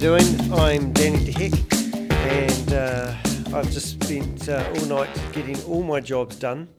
doing? 0.00 0.52
I'm 0.54 0.94
Danny 0.94 1.26
De 1.26 1.30
Hek, 1.30 1.52
and 2.10 2.72
uh, 2.72 3.14
I've 3.54 3.70
just 3.70 4.00
spent 4.00 4.48
uh, 4.48 4.66
all 4.74 4.86
night 4.86 5.10
getting 5.32 5.62
all 5.64 5.82
my 5.82 6.00
jobs 6.00 6.36
done. 6.36 6.70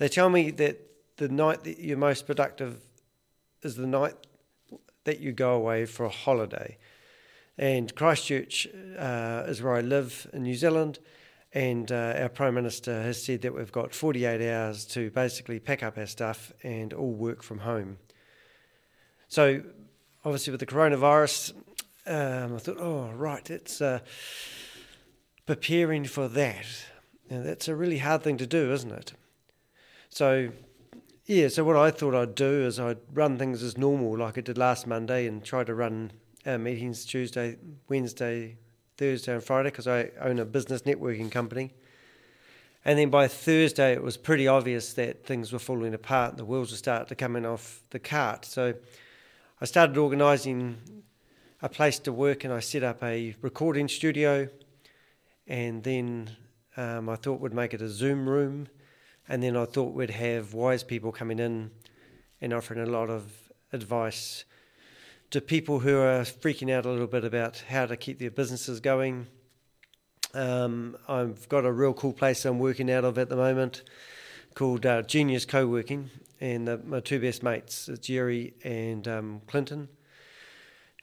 They 0.00 0.08
tell 0.08 0.28
me 0.28 0.50
that 0.50 0.80
the 1.16 1.28
night 1.28 1.62
that 1.62 1.78
you're 1.78 1.96
most 1.96 2.26
productive 2.26 2.80
is 3.62 3.76
the 3.76 3.86
night 3.86 4.14
that 5.04 5.20
you 5.20 5.30
go 5.30 5.54
away 5.54 5.86
for 5.86 6.04
a 6.04 6.08
holiday. 6.08 6.76
And 7.56 7.94
Christchurch 7.94 8.66
uh, 8.98 9.44
is 9.46 9.62
where 9.62 9.74
I 9.74 9.80
live 9.80 10.28
in 10.32 10.42
New 10.42 10.56
Zealand, 10.56 10.98
and 11.52 11.92
uh, 11.92 12.14
our 12.16 12.28
Prime 12.28 12.54
Minister 12.54 13.02
has 13.02 13.22
said 13.22 13.42
that 13.42 13.54
we've 13.54 13.70
got 13.70 13.94
48 13.94 14.52
hours 14.52 14.84
to 14.86 15.12
basically 15.12 15.60
pack 15.60 15.84
up 15.84 15.96
our 15.96 16.06
stuff 16.06 16.52
and 16.64 16.92
all 16.92 17.12
work 17.12 17.44
from 17.44 17.60
home. 17.60 17.98
So, 19.28 19.62
obviously, 20.24 20.50
with 20.50 20.58
the 20.58 20.66
coronavirus, 20.66 21.52
um, 22.06 22.54
I 22.54 22.58
thought, 22.58 22.78
oh, 22.78 23.10
right, 23.14 23.48
it's 23.50 23.80
uh, 23.80 24.00
preparing 25.46 26.04
for 26.04 26.28
that. 26.28 26.66
And 27.30 27.46
that's 27.46 27.68
a 27.68 27.74
really 27.74 27.98
hard 27.98 28.22
thing 28.22 28.36
to 28.38 28.46
do, 28.46 28.72
isn't 28.72 28.92
it? 28.92 29.12
So, 30.10 30.50
yeah, 31.26 31.48
so 31.48 31.64
what 31.64 31.76
I 31.76 31.90
thought 31.90 32.14
I'd 32.14 32.34
do 32.34 32.66
is 32.66 32.78
I'd 32.78 32.98
run 33.12 33.38
things 33.38 33.62
as 33.62 33.78
normal, 33.78 34.18
like 34.18 34.36
I 34.36 34.42
did 34.42 34.58
last 34.58 34.86
Monday, 34.86 35.26
and 35.26 35.42
try 35.42 35.64
to 35.64 35.74
run 35.74 36.12
our 36.46 36.58
meetings 36.58 37.04
Tuesday, 37.04 37.56
Wednesday, 37.88 38.58
Thursday, 38.98 39.32
and 39.32 39.42
Friday 39.42 39.70
because 39.70 39.88
I 39.88 40.10
own 40.20 40.38
a 40.38 40.44
business 40.44 40.82
networking 40.82 41.30
company. 41.30 41.72
And 42.84 42.98
then 42.98 43.08
by 43.08 43.28
Thursday, 43.28 43.94
it 43.94 44.02
was 44.02 44.18
pretty 44.18 44.46
obvious 44.46 44.92
that 44.92 45.24
things 45.24 45.52
were 45.52 45.58
falling 45.58 45.94
apart. 45.94 46.36
The 46.36 46.44
wheels 46.44 46.70
were 46.70 46.76
starting 46.76 47.08
to 47.08 47.14
come 47.14 47.34
off 47.46 47.80
the 47.90 47.98
cart. 47.98 48.44
So 48.44 48.74
I 49.60 49.64
started 49.64 49.96
organising 49.96 50.76
a 51.64 51.68
place 51.70 51.98
to 51.98 52.12
work 52.12 52.44
and 52.44 52.52
I 52.52 52.60
set 52.60 52.82
up 52.82 53.02
a 53.02 53.34
recording 53.40 53.88
studio. 53.88 54.50
And 55.46 55.82
then 55.82 56.36
um, 56.76 57.08
I 57.08 57.16
thought 57.16 57.40
we'd 57.40 57.54
make 57.54 57.72
it 57.72 57.80
a 57.80 57.88
Zoom 57.88 58.28
room. 58.28 58.68
And 59.26 59.42
then 59.42 59.56
I 59.56 59.64
thought 59.64 59.94
we'd 59.94 60.10
have 60.10 60.52
wise 60.52 60.84
people 60.84 61.10
coming 61.10 61.38
in 61.38 61.70
and 62.42 62.52
offering 62.52 62.86
a 62.86 62.90
lot 62.90 63.08
of 63.08 63.32
advice 63.72 64.44
to 65.30 65.40
people 65.40 65.78
who 65.78 65.96
are 65.96 66.20
freaking 66.20 66.70
out 66.70 66.84
a 66.84 66.90
little 66.90 67.06
bit 67.06 67.24
about 67.24 67.64
how 67.66 67.86
to 67.86 67.96
keep 67.96 68.18
their 68.18 68.30
businesses 68.30 68.78
going. 68.80 69.26
Um, 70.34 70.98
I've 71.08 71.48
got 71.48 71.64
a 71.64 71.72
real 71.72 71.94
cool 71.94 72.12
place 72.12 72.44
I'm 72.44 72.58
working 72.58 72.90
out 72.90 73.06
of 73.06 73.16
at 73.16 73.30
the 73.30 73.36
moment 73.36 73.84
called 74.54 74.84
uh, 74.84 75.00
Genius 75.00 75.46
Co 75.46 75.66
working, 75.66 76.10
and 76.42 76.68
the, 76.68 76.76
my 76.84 77.00
two 77.00 77.20
best 77.20 77.42
mates, 77.42 77.88
Jerry 78.02 78.52
and 78.64 79.08
um, 79.08 79.40
Clinton. 79.46 79.88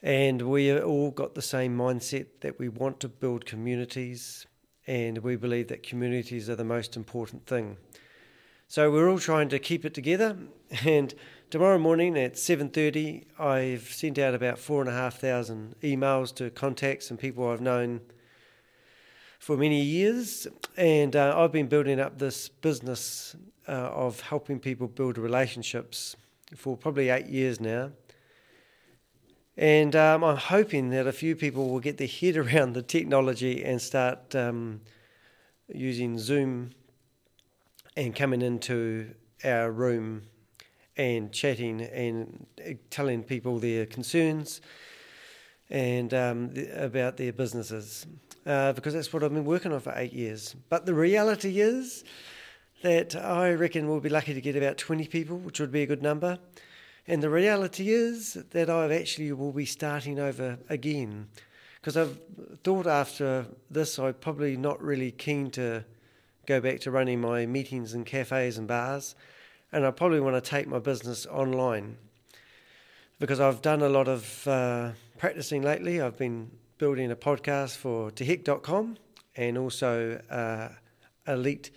And 0.04 0.42
we 0.44 0.76
all 0.80 1.12
got 1.12 1.36
the 1.36 1.42
same 1.42 1.78
mindset 1.78 2.26
that 2.42 2.58
we 2.58 2.70
want 2.70 3.00
to 3.02 3.10
build 3.10 3.46
communities, 3.46 4.48
and 4.88 5.20
we 5.20 5.36
believe 5.36 5.68
that 5.68 5.84
communities 5.84 6.50
are 6.50 6.56
the 6.56 6.64
most 6.64 6.98
important 6.98 7.46
thing. 7.46 7.78
So 8.68 8.90
we're 8.90 9.10
all 9.10 9.20
trying 9.20 9.50
to 9.50 9.60
keep 9.60 9.86
it 9.86 9.94
together. 9.94 10.38
And 10.86 11.14
tomorrow 11.50 11.78
morning 11.78 12.18
at 12.18 12.38
seven 12.38 12.70
thirty, 12.70 13.26
I've 13.38 13.90
sent 13.92 14.18
out 14.18 14.34
about 14.34 14.58
four 14.58 14.80
and 14.80 14.90
a 14.90 14.94
half 14.94 15.20
thousand 15.20 15.76
emails 15.84 16.34
to 16.36 16.50
contacts 16.50 17.12
and 17.12 17.20
people 17.20 17.50
I've 17.50 17.60
known 17.60 18.00
for 19.38 19.58
many 19.58 19.82
years, 19.82 20.48
and 20.78 21.16
uh, 21.16 21.34
I've 21.36 21.52
been 21.52 21.68
building 21.68 22.00
up 22.00 22.20
this 22.20 22.48
business 22.48 23.36
uh, 23.68 23.72
of 23.72 24.22
helping 24.22 24.60
people 24.60 24.88
build 24.88 25.18
relationships 25.18 26.16
for 26.56 26.78
probably 26.78 27.10
eight 27.10 27.26
years 27.26 27.60
now. 27.60 27.92
And 29.58 29.96
um, 29.96 30.24
I'm 30.24 30.38
hoping 30.38 30.90
that 30.92 31.08
a 31.08 31.12
few 31.12 31.36
people 31.36 31.70
will 31.70 31.80
get 31.80 31.98
their 31.98 32.08
head 32.08 32.38
around 32.44 32.74
the 32.74 32.82
technology 32.82 33.64
and 33.64 33.82
start 33.82 34.36
um, 34.36 34.82
using 35.68 36.18
Zoom 36.18 36.72
and 37.96 38.16
coming 38.16 38.42
into 38.42 39.14
our 39.44 39.72
room 39.72 40.24
and 40.98 41.32
chatting 41.32 41.82
and 41.82 42.46
uh, 42.66 42.74
telling 42.90 43.24
people 43.24 43.60
their 43.60 43.86
concerns 43.86 44.62
and 45.70 46.14
um, 46.14 46.54
about 46.76 47.18
their 47.18 47.32
businesses 47.32 48.06
uh, 48.46 48.74
because 48.74 48.94
that's 48.94 49.12
what 49.14 49.24
I've 49.24 49.34
been 49.34 49.46
working 49.46 49.72
on 49.72 49.80
for 49.80 49.94
eight 49.96 50.14
years. 50.14 50.56
But 50.70 50.86
the 50.86 50.94
reality 50.94 51.60
is 51.60 52.04
that 52.82 53.16
I 53.16 53.54
reckon 53.54 53.88
we'll 53.88 54.00
be 54.00 54.10
lucky 54.10 54.34
to 54.34 54.42
get 54.42 54.56
about 54.56 54.78
20 54.78 55.08
people, 55.08 55.38
which 55.38 55.60
would 55.60 55.72
be 55.72 55.84
a 55.84 55.86
good 55.86 56.02
number. 56.02 56.40
And 57.08 57.22
the 57.22 57.30
reality 57.30 57.90
is 57.90 58.34
that 58.52 58.70
I 58.70 58.94
actually 58.94 59.32
will 59.32 59.52
be 59.52 59.66
starting 59.66 60.20
over 60.20 60.60
again 60.70 61.28
because 61.82 61.98
I've 61.98 62.20
thought 62.64 62.86
after 62.86 63.48
this 63.72 63.98
I'm 63.98 64.14
probably 64.14 64.56
not 64.56 64.82
really 64.82 65.12
keen 65.12 65.50
to 65.52 65.84
go 66.46 66.62
back 66.62 66.80
to 66.82 66.92
running 66.92 67.20
my 67.20 67.46
meetings 67.46 67.94
in 67.94 68.04
cafes 68.04 68.58
and 68.58 68.68
bars, 68.68 69.16
and 69.72 69.86
I 69.86 69.92
probably 69.92 70.20
want 70.20 70.36
to 70.36 70.48
take 70.48 70.68
my 70.68 70.80
business 70.80 71.26
online 71.26 71.98
because 73.20 73.40
I've 73.40 73.62
done 73.62 73.82
a 73.82 73.90
lot 73.90 74.08
of 74.08 74.48
uh, 74.48 74.92
practicing 75.18 75.64
lately. 75.64 76.02
I've 76.02 76.18
been 76.18 76.52
building 76.78 77.12
a 77.12 77.16
podcast 77.16 77.78
for 77.78 78.12
teheck.com 78.12 78.98
and 79.36 79.58
also 79.58 80.22
uh, 80.30 80.70
Elite 81.28 81.72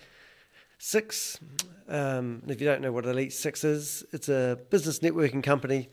Six. 0.77 1.39
Um, 1.87 2.41
if 2.47 2.59
you 2.59 2.67
don't 2.67 2.81
know 2.81 2.91
what 2.91 3.05
Elite 3.05 3.33
Six 3.33 3.63
is, 3.63 4.03
it's 4.11 4.29
a 4.29 4.59
business 4.69 4.99
networking 4.99 5.43
company. 5.43 5.89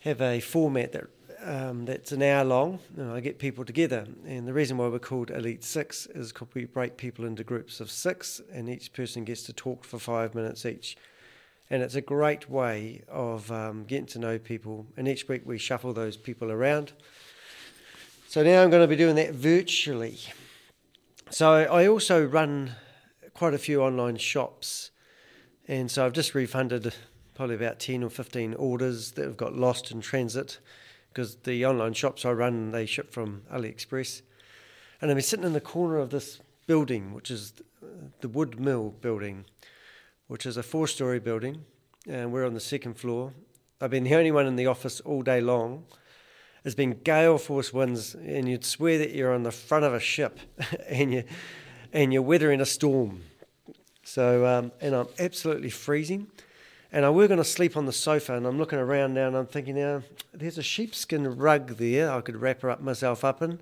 Have 0.00 0.20
a 0.20 0.40
format 0.40 0.92
that 0.92 1.04
um, 1.42 1.84
that's 1.84 2.12
an 2.12 2.22
hour 2.22 2.44
long. 2.44 2.80
And 2.96 3.12
I 3.12 3.20
get 3.20 3.38
people 3.38 3.64
together, 3.64 4.06
and 4.26 4.46
the 4.46 4.52
reason 4.52 4.76
why 4.76 4.88
we're 4.88 4.98
called 4.98 5.30
Elite 5.30 5.64
Six 5.64 6.06
is 6.06 6.32
because 6.32 6.48
we 6.54 6.64
break 6.64 6.96
people 6.96 7.24
into 7.24 7.44
groups 7.44 7.80
of 7.80 7.90
six, 7.90 8.40
and 8.52 8.68
each 8.68 8.92
person 8.92 9.24
gets 9.24 9.42
to 9.44 9.52
talk 9.52 9.84
for 9.84 9.98
five 9.98 10.34
minutes 10.34 10.66
each. 10.66 10.96
And 11.70 11.82
it's 11.82 11.94
a 11.94 12.00
great 12.00 12.48
way 12.48 13.02
of 13.08 13.52
um, 13.52 13.84
getting 13.84 14.06
to 14.06 14.18
know 14.18 14.38
people. 14.38 14.86
And 14.96 15.06
each 15.06 15.28
week 15.28 15.42
we 15.44 15.58
shuffle 15.58 15.92
those 15.92 16.16
people 16.16 16.50
around. 16.50 16.92
So 18.26 18.42
now 18.42 18.62
I'm 18.62 18.70
going 18.70 18.82
to 18.82 18.88
be 18.88 18.96
doing 18.96 19.16
that 19.16 19.34
virtually. 19.34 20.18
So 21.30 21.50
I 21.52 21.86
also 21.86 22.24
run 22.24 22.72
quite 23.38 23.54
a 23.54 23.58
few 23.58 23.80
online 23.80 24.16
shops, 24.16 24.90
and 25.68 25.88
so 25.88 26.04
I've 26.04 26.12
just 26.12 26.34
refunded 26.34 26.92
probably 27.36 27.54
about 27.54 27.78
10 27.78 28.02
or 28.02 28.10
15 28.10 28.54
orders 28.54 29.12
that 29.12 29.26
have 29.26 29.36
got 29.36 29.54
lost 29.54 29.92
in 29.92 30.00
transit 30.00 30.58
because 31.10 31.36
the 31.44 31.64
online 31.64 31.92
shops 31.92 32.24
I 32.24 32.32
run 32.32 32.72
they 32.72 32.84
ship 32.84 33.12
from 33.12 33.42
AliExpress. 33.52 34.22
And 35.00 35.08
I've 35.08 35.16
been 35.16 35.22
sitting 35.22 35.44
in 35.44 35.52
the 35.52 35.60
corner 35.60 35.98
of 35.98 36.10
this 36.10 36.40
building, 36.66 37.14
which 37.14 37.30
is 37.30 37.52
the 38.22 38.28
Wood 38.28 38.58
Mill 38.58 38.90
building, 39.00 39.44
which 40.26 40.44
is 40.44 40.56
a 40.56 40.64
four 40.64 40.88
story 40.88 41.20
building, 41.20 41.64
and 42.08 42.32
we're 42.32 42.44
on 42.44 42.54
the 42.54 42.60
second 42.60 42.94
floor. 42.94 43.34
I've 43.80 43.90
been 43.90 44.02
the 44.02 44.16
only 44.16 44.32
one 44.32 44.48
in 44.48 44.56
the 44.56 44.66
office 44.66 44.98
all 45.02 45.22
day 45.22 45.40
long 45.40 45.84
there's 46.62 46.74
been 46.74 47.00
gale 47.02 47.38
force 47.38 47.72
winds, 47.72 48.14
and 48.14 48.48
you'd 48.48 48.64
swear 48.64 48.98
that 48.98 49.12
you're 49.12 49.32
on 49.32 49.42
the 49.42 49.52
front 49.52 49.84
of 49.84 49.94
a 49.94 50.00
ship, 50.00 50.38
and 50.88 51.12
you 51.12 51.24
and 51.92 52.12
you're 52.12 52.22
weathering 52.22 52.60
a 52.60 52.66
storm. 52.66 53.22
So, 54.04 54.46
um, 54.46 54.72
and 54.80 54.94
I'm 54.94 55.08
absolutely 55.18 55.70
freezing. 55.70 56.28
And 56.90 57.04
I 57.04 57.10
were 57.10 57.28
going 57.28 57.38
to 57.38 57.44
sleep 57.44 57.76
on 57.76 57.84
the 57.84 57.92
sofa, 57.92 58.34
and 58.34 58.46
I'm 58.46 58.56
looking 58.56 58.78
around 58.78 59.12
now, 59.12 59.26
and 59.26 59.36
I'm 59.36 59.46
thinking, 59.46 59.74
now 59.74 60.02
there's 60.32 60.56
a 60.56 60.62
sheepskin 60.62 61.36
rug 61.36 61.76
there 61.76 62.10
I 62.10 62.22
could 62.22 62.40
wrap 62.40 62.64
up 62.64 62.80
myself 62.80 63.24
up 63.24 63.42
in. 63.42 63.60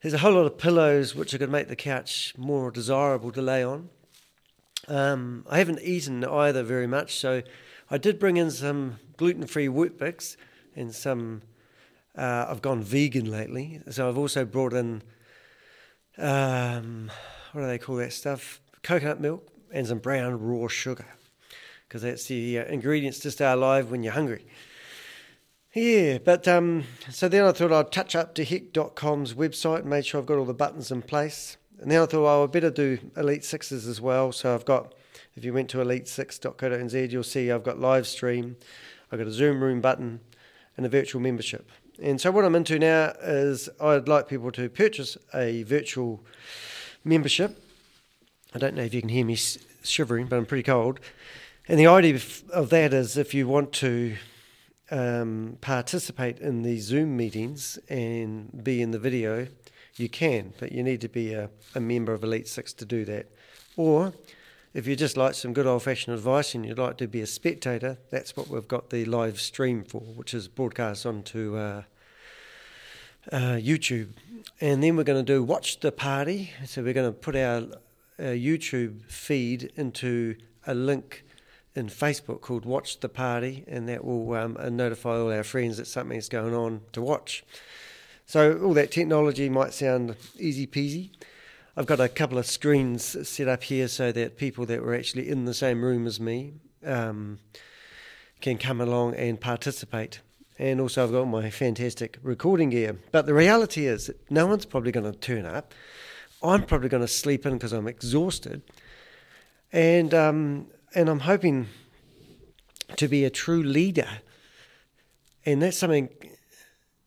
There's 0.00 0.14
a 0.14 0.18
whole 0.18 0.34
lot 0.34 0.46
of 0.46 0.58
pillows 0.58 1.14
which 1.14 1.34
I 1.34 1.38
could 1.38 1.50
make 1.50 1.68
the 1.68 1.76
couch 1.76 2.34
more 2.36 2.70
desirable 2.70 3.32
to 3.32 3.42
lay 3.42 3.64
on. 3.64 3.88
Um, 4.88 5.44
I 5.48 5.58
haven't 5.58 5.80
eaten 5.82 6.24
either 6.24 6.62
very 6.62 6.86
much, 6.86 7.16
so 7.18 7.42
I 7.90 7.98
did 7.98 8.18
bring 8.18 8.36
in 8.36 8.50
some 8.50 8.98
gluten-free 9.16 9.68
Weet-Bix 9.68 10.36
and 10.76 10.94
some 10.94 11.42
uh, 12.16 12.46
I've 12.48 12.62
gone 12.62 12.82
vegan 12.82 13.30
lately, 13.30 13.80
so 13.90 14.08
I've 14.08 14.18
also 14.18 14.44
brought 14.44 14.72
in 14.72 15.02
um, 16.18 17.10
what 17.52 17.62
do 17.62 17.66
they 17.66 17.78
call 17.78 17.96
that 17.96 18.12
stuff? 18.12 18.60
Coconut 18.82 19.20
milk 19.20 19.48
and 19.72 19.86
some 19.86 19.98
brown 19.98 20.40
raw 20.40 20.68
sugar, 20.68 21.06
because 21.88 22.02
that's 22.02 22.26
the 22.26 22.58
uh, 22.58 22.64
ingredients 22.64 23.18
to 23.20 23.30
stay 23.30 23.50
alive 23.50 23.90
when 23.90 24.02
you're 24.02 24.12
hungry. 24.12 24.44
Yeah, 25.74 26.18
but 26.18 26.46
um, 26.46 26.84
so 27.10 27.28
then 27.28 27.44
I 27.44 27.52
thought 27.52 27.72
I'd 27.72 27.92
touch 27.92 28.14
up 28.14 28.34
to 28.34 28.44
teheck.com's 28.44 29.32
website 29.32 29.80
and 29.80 29.90
make 29.90 30.04
sure 30.04 30.20
I've 30.20 30.26
got 30.26 30.36
all 30.36 30.44
the 30.44 30.52
buttons 30.52 30.90
in 30.90 31.00
place. 31.00 31.56
And 31.80 31.90
then 31.90 32.02
I 32.02 32.06
thought, 32.06 32.24
well, 32.24 32.44
I 32.44 32.46
better 32.46 32.70
do 32.70 32.98
Elite 33.16 33.44
Sixes 33.44 33.86
as 33.86 34.00
well. 34.00 34.32
So 34.32 34.54
I've 34.54 34.66
got, 34.66 34.94
if 35.34 35.44
you 35.44 35.54
went 35.54 35.70
to 35.70 35.78
elite6.co.nz, 35.78 37.10
you'll 37.10 37.22
see 37.22 37.50
I've 37.50 37.64
got 37.64 37.80
live 37.80 38.06
stream, 38.06 38.56
I've 39.10 39.18
got 39.18 39.26
a 39.26 39.32
Zoom 39.32 39.62
room 39.62 39.80
button, 39.80 40.20
and 40.76 40.84
a 40.84 40.90
virtual 40.90 41.22
membership. 41.22 41.70
And 42.00 42.20
so 42.20 42.30
what 42.30 42.44
I'm 42.44 42.54
into 42.54 42.78
now 42.78 43.12
is 43.22 43.68
I'd 43.80 44.08
like 44.08 44.28
people 44.28 44.50
to 44.52 44.68
purchase 44.68 45.16
a 45.34 45.62
virtual 45.64 46.24
membership. 47.04 47.58
I 48.54 48.58
don't 48.58 48.74
know 48.74 48.82
if 48.82 48.94
you 48.94 49.00
can 49.00 49.10
hear 49.10 49.24
me 49.24 49.36
shivering, 49.82 50.26
but 50.26 50.36
I'm 50.36 50.46
pretty 50.46 50.62
cold. 50.62 51.00
And 51.68 51.78
the 51.78 51.86
idea 51.86 52.18
of 52.52 52.70
that 52.70 52.92
is 52.92 53.16
if 53.16 53.34
you 53.34 53.46
want 53.46 53.72
to 53.74 54.16
um, 54.90 55.58
participate 55.60 56.38
in 56.38 56.62
the 56.62 56.78
Zoom 56.78 57.16
meetings 57.16 57.78
and 57.88 58.62
be 58.64 58.82
in 58.82 58.90
the 58.90 58.98
video, 58.98 59.46
you 59.96 60.08
can, 60.08 60.54
but 60.58 60.72
you 60.72 60.82
need 60.82 61.00
to 61.02 61.08
be 61.08 61.32
a, 61.34 61.50
a 61.74 61.80
member 61.80 62.12
of 62.12 62.24
Elite 62.24 62.48
Six 62.48 62.72
to 62.74 62.84
do 62.84 63.04
that. 63.04 63.26
Or 63.76 64.12
if 64.74 64.86
you 64.86 64.96
just 64.96 65.16
like 65.16 65.34
some 65.34 65.52
good 65.52 65.66
old 65.66 65.82
fashioned 65.82 66.16
advice 66.16 66.54
and 66.54 66.64
you'd 66.64 66.78
like 66.78 66.96
to 66.98 67.06
be 67.06 67.20
a 67.20 67.26
spectator, 67.26 67.98
that's 68.10 68.36
what 68.36 68.48
we've 68.48 68.68
got 68.68 68.90
the 68.90 69.04
live 69.04 69.40
stream 69.40 69.84
for, 69.84 70.00
which 70.00 70.32
is 70.32 70.48
broadcast 70.48 71.04
onto 71.04 71.56
uh, 71.56 71.82
uh, 73.30 73.56
YouTube. 73.56 74.10
And 74.60 74.82
then 74.82 74.96
we're 74.96 75.04
going 75.04 75.24
to 75.24 75.32
do 75.32 75.42
Watch 75.42 75.80
the 75.80 75.92
Party. 75.92 76.52
So 76.64 76.82
we're 76.82 76.94
going 76.94 77.12
to 77.12 77.18
put 77.18 77.36
our, 77.36 77.64
our 78.18 78.34
YouTube 78.34 79.02
feed 79.10 79.70
into 79.76 80.36
a 80.66 80.74
link 80.74 81.24
in 81.74 81.88
Facebook 81.88 82.40
called 82.40 82.64
Watch 82.64 83.00
the 83.00 83.08
Party, 83.08 83.64
and 83.66 83.88
that 83.88 84.04
will 84.04 84.34
um, 84.34 84.56
notify 84.70 85.16
all 85.16 85.32
our 85.32 85.42
friends 85.42 85.76
that 85.78 85.86
something's 85.86 86.28
going 86.28 86.54
on 86.54 86.82
to 86.92 87.02
watch. 87.02 87.44
So 88.26 88.58
all 88.58 88.74
that 88.74 88.90
technology 88.90 89.48
might 89.48 89.74
sound 89.74 90.16
easy 90.38 90.66
peasy. 90.66 91.10
I've 91.74 91.86
got 91.86 92.00
a 92.00 92.08
couple 92.08 92.36
of 92.36 92.44
screens 92.44 93.26
set 93.26 93.48
up 93.48 93.62
here 93.62 93.88
so 93.88 94.12
that 94.12 94.36
people 94.36 94.66
that 94.66 94.82
were 94.82 94.94
actually 94.94 95.30
in 95.30 95.46
the 95.46 95.54
same 95.54 95.82
room 95.82 96.06
as 96.06 96.20
me 96.20 96.52
um, 96.84 97.38
can 98.42 98.58
come 98.58 98.82
along 98.82 99.14
and 99.14 99.40
participate. 99.40 100.20
And 100.58 100.82
also, 100.82 101.02
I've 101.02 101.12
got 101.12 101.24
my 101.24 101.48
fantastic 101.48 102.18
recording 102.22 102.68
gear. 102.68 102.98
But 103.10 103.24
the 103.24 103.32
reality 103.32 103.86
is 103.86 104.08
that 104.08 104.30
no 104.30 104.46
one's 104.46 104.66
probably 104.66 104.92
going 104.92 105.10
to 105.10 105.18
turn 105.18 105.46
up. 105.46 105.72
I'm 106.42 106.64
probably 106.64 106.90
going 106.90 107.00
to 107.00 107.08
sleep 107.08 107.46
in 107.46 107.54
because 107.54 107.72
I'm 107.72 107.88
exhausted. 107.88 108.60
And, 109.72 110.12
um, 110.12 110.66
and 110.94 111.08
I'm 111.08 111.20
hoping 111.20 111.68
to 112.96 113.08
be 113.08 113.24
a 113.24 113.30
true 113.30 113.62
leader. 113.62 114.08
And 115.46 115.62
that's 115.62 115.78
something, 115.78 116.10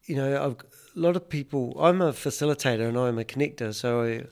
you 0.06 0.16
know, 0.16 0.44
I've, 0.44 0.58
a 0.96 1.00
lot 1.00 1.16
of 1.16 1.30
people, 1.30 1.76
I'm 1.80 2.02
a 2.02 2.14
facilitator 2.14 2.88
and 2.88 2.98
I'm 2.98 3.20
a 3.20 3.24
connector. 3.24 3.72
So 3.72 4.02
I, 4.02 4.24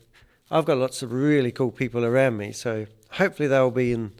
I've 0.53 0.65
got 0.65 0.77
lots 0.77 1.01
of 1.01 1.11
really 1.11 1.51
cool 1.51 1.71
people 1.71 2.05
around 2.05 2.38
me, 2.38 2.51
so 2.51 2.85
hopefully 3.13 3.47
they'll 3.47 3.71
be 3.71 3.91
in 3.91 4.11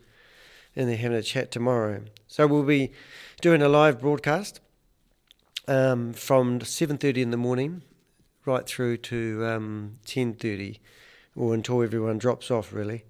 in 0.74 0.88
there 0.88 0.98
having 0.98 1.16
a 1.16 1.22
chat 1.22 1.52
tomorrow. 1.52 2.06
So 2.28 2.48
we'll 2.48 2.64
be 2.64 2.92
doing 3.40 3.62
a 3.62 3.70
live 3.70 4.02
broadcast 4.02 4.60
um, 5.68 6.12
from 6.12 6.60
seven 6.62 6.98
thirty 6.98 7.22
in 7.22 7.30
the 7.30 7.38
morning 7.38 7.84
right 8.46 8.66
through 8.66 8.98
to 8.98 9.46
um, 9.46 10.00
ten 10.08 10.34
thirty, 10.34 10.80
or 11.36 11.54
until 11.54 11.84
everyone 11.84 12.18
drops 12.18 12.50
off, 12.50 12.74
really. 12.74 13.06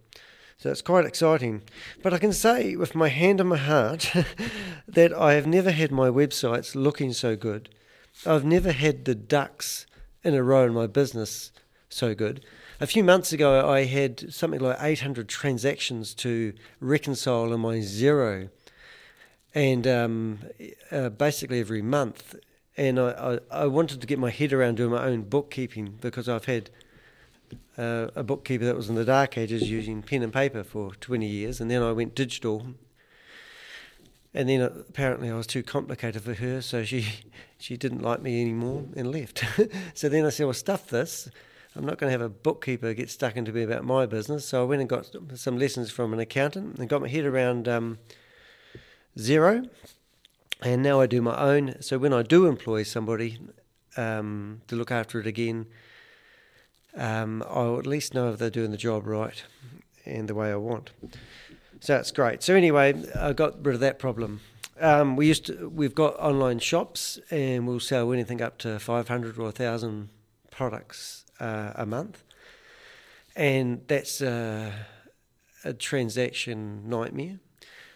So 0.57 0.69
it's 0.69 0.81
quite 0.81 1.05
exciting. 1.05 1.61
But 2.01 2.13
I 2.13 2.17
can 2.17 2.33
say 2.33 2.75
with 2.75 2.93
my 2.93 3.07
hand 3.07 3.39
on 3.39 3.47
my 3.47 3.55
heart 3.55 4.11
that 4.85 5.13
I 5.13 5.35
have 5.35 5.47
never 5.47 5.71
had 5.71 5.93
my 5.93 6.09
websites 6.09 6.75
looking 6.75 7.13
so 7.13 7.37
good. 7.37 7.69
I've 8.25 8.43
never 8.43 8.73
had 8.73 9.05
the 9.05 9.15
ducks 9.15 9.85
in 10.25 10.35
a 10.35 10.43
row 10.43 10.65
in 10.65 10.73
my 10.73 10.87
business 10.87 11.53
so 11.87 12.13
good 12.13 12.43
a 12.83 12.85
few 12.85 13.01
months 13.01 13.31
ago, 13.31 13.69
I 13.69 13.85
had 13.85 14.33
something 14.33 14.59
like 14.59 14.75
800 14.77 15.29
transactions 15.29 16.13
to 16.15 16.51
reconcile 16.81 17.53
in 17.53 17.61
my 17.61 17.77
Xero, 17.77 18.49
and 19.55 19.87
um, 19.87 20.39
uh, 20.91 21.07
basically 21.07 21.61
every 21.61 21.81
month. 21.81 22.35
And 22.75 22.99
I, 22.99 23.39
I, 23.51 23.61
I, 23.61 23.65
wanted 23.67 24.01
to 24.01 24.07
get 24.07 24.19
my 24.19 24.31
head 24.31 24.51
around 24.51 24.75
doing 24.75 24.91
my 24.91 25.05
own 25.05 25.21
bookkeeping 25.21 25.99
because 26.01 26.27
I've 26.27 26.43
had 26.43 26.71
uh, 27.77 28.07
a 28.15 28.23
bookkeeper 28.23 28.65
that 28.65 28.75
was 28.75 28.89
in 28.89 28.95
the 28.95 29.05
dark 29.05 29.37
ages 29.37 29.69
using 29.69 30.01
pen 30.01 30.21
and 30.21 30.33
paper 30.33 30.61
for 30.61 30.93
20 30.95 31.25
years, 31.25 31.61
and 31.61 31.71
then 31.71 31.81
I 31.81 31.93
went 31.93 32.15
digital. 32.15 32.65
And 34.33 34.49
then 34.49 34.59
apparently 34.61 35.29
I 35.29 35.35
was 35.35 35.47
too 35.47 35.63
complicated 35.63 36.21
for 36.21 36.33
her, 36.33 36.61
so 36.61 36.83
she 36.83 37.05
she 37.57 37.77
didn't 37.77 38.01
like 38.01 38.21
me 38.21 38.41
anymore 38.41 38.83
and 38.93 39.09
left. 39.09 39.45
so 39.93 40.09
then 40.09 40.25
I 40.25 40.29
said, 40.31 40.47
"Well, 40.47 40.53
stuff 40.53 40.87
this." 40.87 41.29
I'm 41.75 41.85
not 41.85 41.97
going 41.97 42.09
to 42.09 42.11
have 42.11 42.21
a 42.21 42.29
bookkeeper 42.29 42.93
get 42.93 43.09
stuck 43.09 43.35
into 43.35 43.51
me 43.51 43.63
about 43.63 43.83
my 43.83 44.05
business. 44.05 44.45
So 44.47 44.61
I 44.61 44.65
went 44.65 44.81
and 44.81 44.89
got 44.89 45.15
some 45.35 45.57
lessons 45.57 45.89
from 45.89 46.13
an 46.13 46.19
accountant 46.19 46.77
and 46.77 46.87
got 46.87 47.01
my 47.01 47.07
head 47.07 47.25
around 47.25 47.67
um, 47.67 47.97
Xero. 49.17 49.67
And 50.61 50.83
now 50.83 51.01
I 51.01 51.07
do 51.07 51.21
my 51.21 51.35
own. 51.35 51.81
So 51.81 51.97
when 51.97 52.13
I 52.13 52.21
do 52.21 52.45
employ 52.45 52.83
somebody 52.83 53.39
um, 53.97 54.61
to 54.67 54.75
look 54.75 54.91
after 54.91 55.19
it 55.19 55.25
again, 55.25 55.65
um, 56.95 57.43
I'll 57.49 57.79
at 57.79 57.87
least 57.87 58.13
know 58.13 58.29
if 58.29 58.37
they're 58.37 58.51
doing 58.51 58.71
the 58.71 58.77
job 58.77 59.07
right 59.07 59.43
and 60.05 60.27
the 60.27 60.35
way 60.35 60.51
I 60.51 60.55
want. 60.55 60.91
So 61.79 61.97
it's 61.97 62.11
great. 62.11 62.43
So 62.43 62.53
anyway, 62.53 62.93
I 63.19 63.33
got 63.33 63.65
rid 63.65 63.73
of 63.73 63.81
that 63.81 63.97
problem. 63.97 64.41
Um, 64.79 65.15
we 65.15 65.27
used 65.27 65.47
to, 65.47 65.69
we've 65.69 65.95
got 65.95 66.15
online 66.19 66.59
shops 66.59 67.19
and 67.31 67.67
we'll 67.67 67.79
sell 67.79 68.13
anything 68.13 68.41
up 68.41 68.59
to 68.59 68.79
500 68.79 69.39
or 69.39 69.43
1,000 69.43 70.09
products 70.51 71.22
uh, 71.43 71.73
a 71.75 71.85
month, 71.85 72.23
and 73.35 73.81
that's 73.87 74.21
a, 74.21 74.73
a 75.63 75.73
transaction 75.73 76.87
nightmare. 76.87 77.39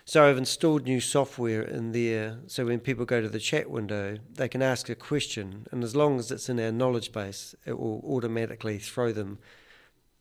So 0.05 0.25
I've 0.29 0.37
installed 0.37 0.85
new 0.85 1.01
software 1.01 1.61
in 1.61 1.91
there, 1.91 2.39
so 2.47 2.65
when 2.65 2.79
people 2.79 3.05
go 3.05 3.21
to 3.21 3.29
the 3.29 3.39
chat 3.39 3.69
window, 3.69 4.17
they 4.33 4.47
can 4.47 4.61
ask 4.61 4.89
a 4.89 4.95
question, 4.95 5.67
and 5.71 5.83
as 5.83 5.95
long 5.95 6.19
as 6.19 6.31
it's 6.31 6.49
in 6.49 6.59
our 6.59 6.71
knowledge 6.71 7.11
base, 7.11 7.55
it 7.65 7.77
will 7.77 8.01
automatically 8.05 8.79
throw 8.79 9.11
them. 9.11 9.39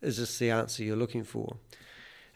Is 0.03 0.19
this 0.19 0.39
the 0.39 0.51
answer 0.51 0.83
you're 0.83 0.97
looking 0.97 1.25
for? 1.25 1.57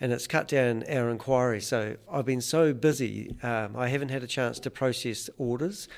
and 0.01 0.13
it's 0.13 0.27
cut 0.27 0.49
down 0.49 0.83
our 0.89 1.11
inquiry. 1.11 1.61
So 1.61 1.97
I've 2.11 2.25
been 2.25 2.41
so 2.41 2.73
busy, 2.73 3.37
um, 3.43 3.77
I 3.77 3.89
haven't 3.89 4.09
had 4.09 4.23
a 4.23 4.27
chance 4.27 4.59
to 4.61 4.71
process 4.71 5.29
orders. 5.37 5.89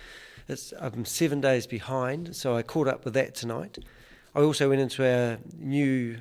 It's, 0.49 0.75
I'm 0.81 1.05
seven 1.05 1.41
days 1.41 1.69
behind, 1.69 2.35
so 2.35 2.57
I 2.57 2.63
caught 2.63 2.89
up 2.89 3.05
with 3.05 3.15
that 3.15 3.35
tonight. 3.35 3.79
I 4.35 4.41
also 4.41 4.69
went 4.71 4.81
into 4.81 5.05
our 5.07 5.39
new 5.59 6.19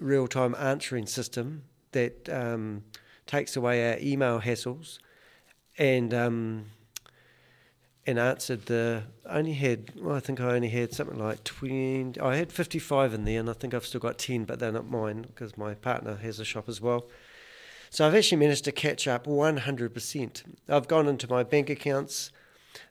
real 0.00 0.26
time 0.26 0.54
answering 0.58 1.06
system 1.06 1.62
that 1.92 2.28
um, 2.28 2.84
takes 3.26 3.56
away 3.56 3.92
our 3.92 3.98
email 4.00 4.40
hassles 4.40 4.98
and 5.78 6.12
um, 6.12 6.66
and 8.06 8.18
answered 8.18 8.66
the 8.66 9.04
only 9.26 9.52
had 9.52 9.92
well, 9.96 10.16
I 10.16 10.20
think 10.20 10.40
I 10.40 10.54
only 10.54 10.70
had 10.70 10.92
something 10.92 11.18
like 11.18 11.44
twenty 11.44 12.18
I 12.20 12.36
had 12.36 12.52
fifty 12.52 12.78
five 12.78 13.14
in 13.14 13.24
there 13.24 13.38
and 13.38 13.48
I 13.48 13.52
think 13.52 13.72
I've 13.72 13.86
still 13.86 14.00
got 14.00 14.18
ten 14.18 14.44
but 14.44 14.58
they're 14.58 14.72
not 14.72 14.90
mine 14.90 15.22
because 15.22 15.56
my 15.56 15.74
partner 15.74 16.16
has 16.16 16.40
a 16.40 16.44
shop 16.44 16.68
as 16.68 16.80
well. 16.80 17.08
So 17.90 18.06
I've 18.06 18.14
actually 18.14 18.38
managed 18.38 18.64
to 18.64 18.72
catch 18.72 19.06
up 19.06 19.26
one 19.26 19.58
hundred 19.58 19.94
percent. 19.94 20.42
I've 20.68 20.88
gone 20.88 21.06
into 21.06 21.28
my 21.28 21.44
bank 21.44 21.70
accounts, 21.70 22.32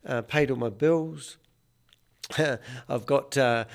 uh, 0.06 0.22
paid 0.22 0.50
all 0.50 0.58
my 0.58 0.70
bills. 0.70 1.38
I've 2.38 3.06
got 3.06 3.38
uh, 3.38 3.66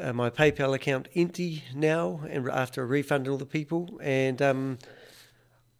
uh, 0.00 0.12
my 0.12 0.30
PayPal 0.30 0.74
account 0.74 1.08
empty 1.14 1.64
now, 1.74 2.20
and 2.28 2.48
after 2.48 2.86
refunding 2.86 3.32
all 3.32 3.38
the 3.38 3.46
people, 3.46 3.98
and 4.02 4.40
um, 4.40 4.78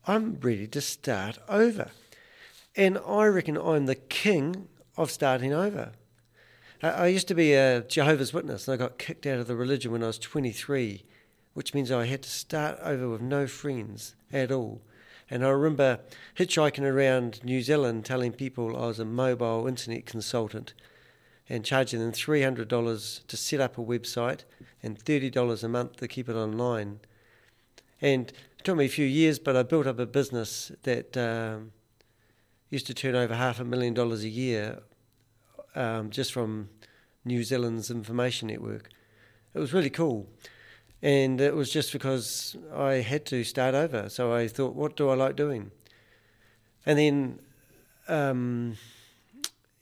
I'm 0.06 0.38
ready 0.40 0.66
to 0.66 0.80
start 0.80 1.38
over. 1.48 1.90
And 2.76 2.98
I 3.06 3.26
reckon 3.26 3.56
I'm 3.56 3.86
the 3.86 3.94
king 3.94 4.68
of 4.96 5.10
starting 5.10 5.52
over. 5.52 5.92
I 6.82 7.08
used 7.08 7.28
to 7.28 7.34
be 7.34 7.54
a 7.54 7.82
Jehovah's 7.82 8.32
Witness, 8.32 8.68
and 8.68 8.74
I 8.74 8.76
got 8.76 8.98
kicked 8.98 9.26
out 9.26 9.40
of 9.40 9.48
the 9.48 9.56
religion 9.56 9.90
when 9.90 10.04
I 10.04 10.08
was 10.08 10.18
23, 10.18 11.04
which 11.54 11.74
means 11.74 11.90
I 11.90 12.06
had 12.06 12.22
to 12.22 12.30
start 12.30 12.78
over 12.82 13.08
with 13.08 13.20
no 13.20 13.46
friends 13.48 14.14
at 14.32 14.52
all. 14.52 14.80
And 15.28 15.44
I 15.44 15.50
remember 15.50 16.00
hitchhiking 16.36 16.84
around 16.84 17.44
New 17.44 17.62
Zealand 17.62 18.04
telling 18.04 18.32
people 18.32 18.76
I 18.76 18.86
was 18.86 19.00
a 19.00 19.04
mobile 19.04 19.66
internet 19.66 20.06
consultant 20.06 20.72
and 21.48 21.64
charging 21.64 22.00
them 22.00 22.12
$300 22.12 23.26
to 23.26 23.36
set 23.36 23.60
up 23.60 23.78
a 23.78 23.80
website 23.80 24.40
and 24.82 24.98
$30 24.98 25.64
a 25.64 25.68
month 25.68 25.96
to 25.96 26.08
keep 26.08 26.28
it 26.28 26.34
online. 26.34 27.00
And 28.00 28.28
it 28.58 28.64
took 28.64 28.76
me 28.76 28.84
a 28.84 28.88
few 28.88 29.06
years, 29.06 29.38
but 29.38 29.56
I 29.56 29.62
built 29.62 29.86
up 29.86 29.98
a 29.98 30.06
business 30.06 30.70
that 30.82 31.16
um, 31.16 31.72
used 32.70 32.86
to 32.86 32.94
turn 32.94 33.14
over 33.14 33.34
half 33.34 33.60
a 33.60 33.64
million 33.64 33.94
dollars 33.94 34.24
a 34.24 34.28
year 34.28 34.80
um, 35.74 36.10
just 36.10 36.32
from 36.32 36.68
New 37.24 37.42
Zealand's 37.42 37.90
information 37.90 38.48
network. 38.48 38.90
It 39.54 39.58
was 39.58 39.72
really 39.72 39.90
cool. 39.90 40.28
And 41.00 41.40
it 41.40 41.54
was 41.54 41.72
just 41.72 41.92
because 41.92 42.56
I 42.74 42.94
had 42.94 43.24
to 43.26 43.44
start 43.44 43.74
over. 43.74 44.08
So 44.08 44.34
I 44.34 44.48
thought, 44.48 44.74
what 44.74 44.96
do 44.96 45.08
I 45.08 45.14
like 45.14 45.36
doing? 45.36 45.70
And 46.84 46.98
then 46.98 47.38
um, 48.08 48.76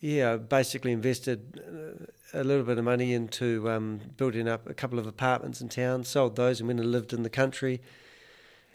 yeah, 0.00 0.36
basically 0.36 0.92
invested 0.92 1.60
uh, 1.66 2.40
a 2.40 2.44
little 2.44 2.64
bit 2.64 2.78
of 2.78 2.84
money 2.84 3.12
into 3.12 3.70
um, 3.70 4.00
building 4.16 4.48
up 4.48 4.68
a 4.68 4.74
couple 4.74 4.98
of 4.98 5.06
apartments 5.06 5.60
in 5.60 5.68
town, 5.68 6.04
sold 6.04 6.36
those, 6.36 6.60
and 6.60 6.68
went 6.68 6.80
and 6.80 6.92
lived 6.92 7.12
in 7.12 7.22
the 7.22 7.30
country 7.30 7.80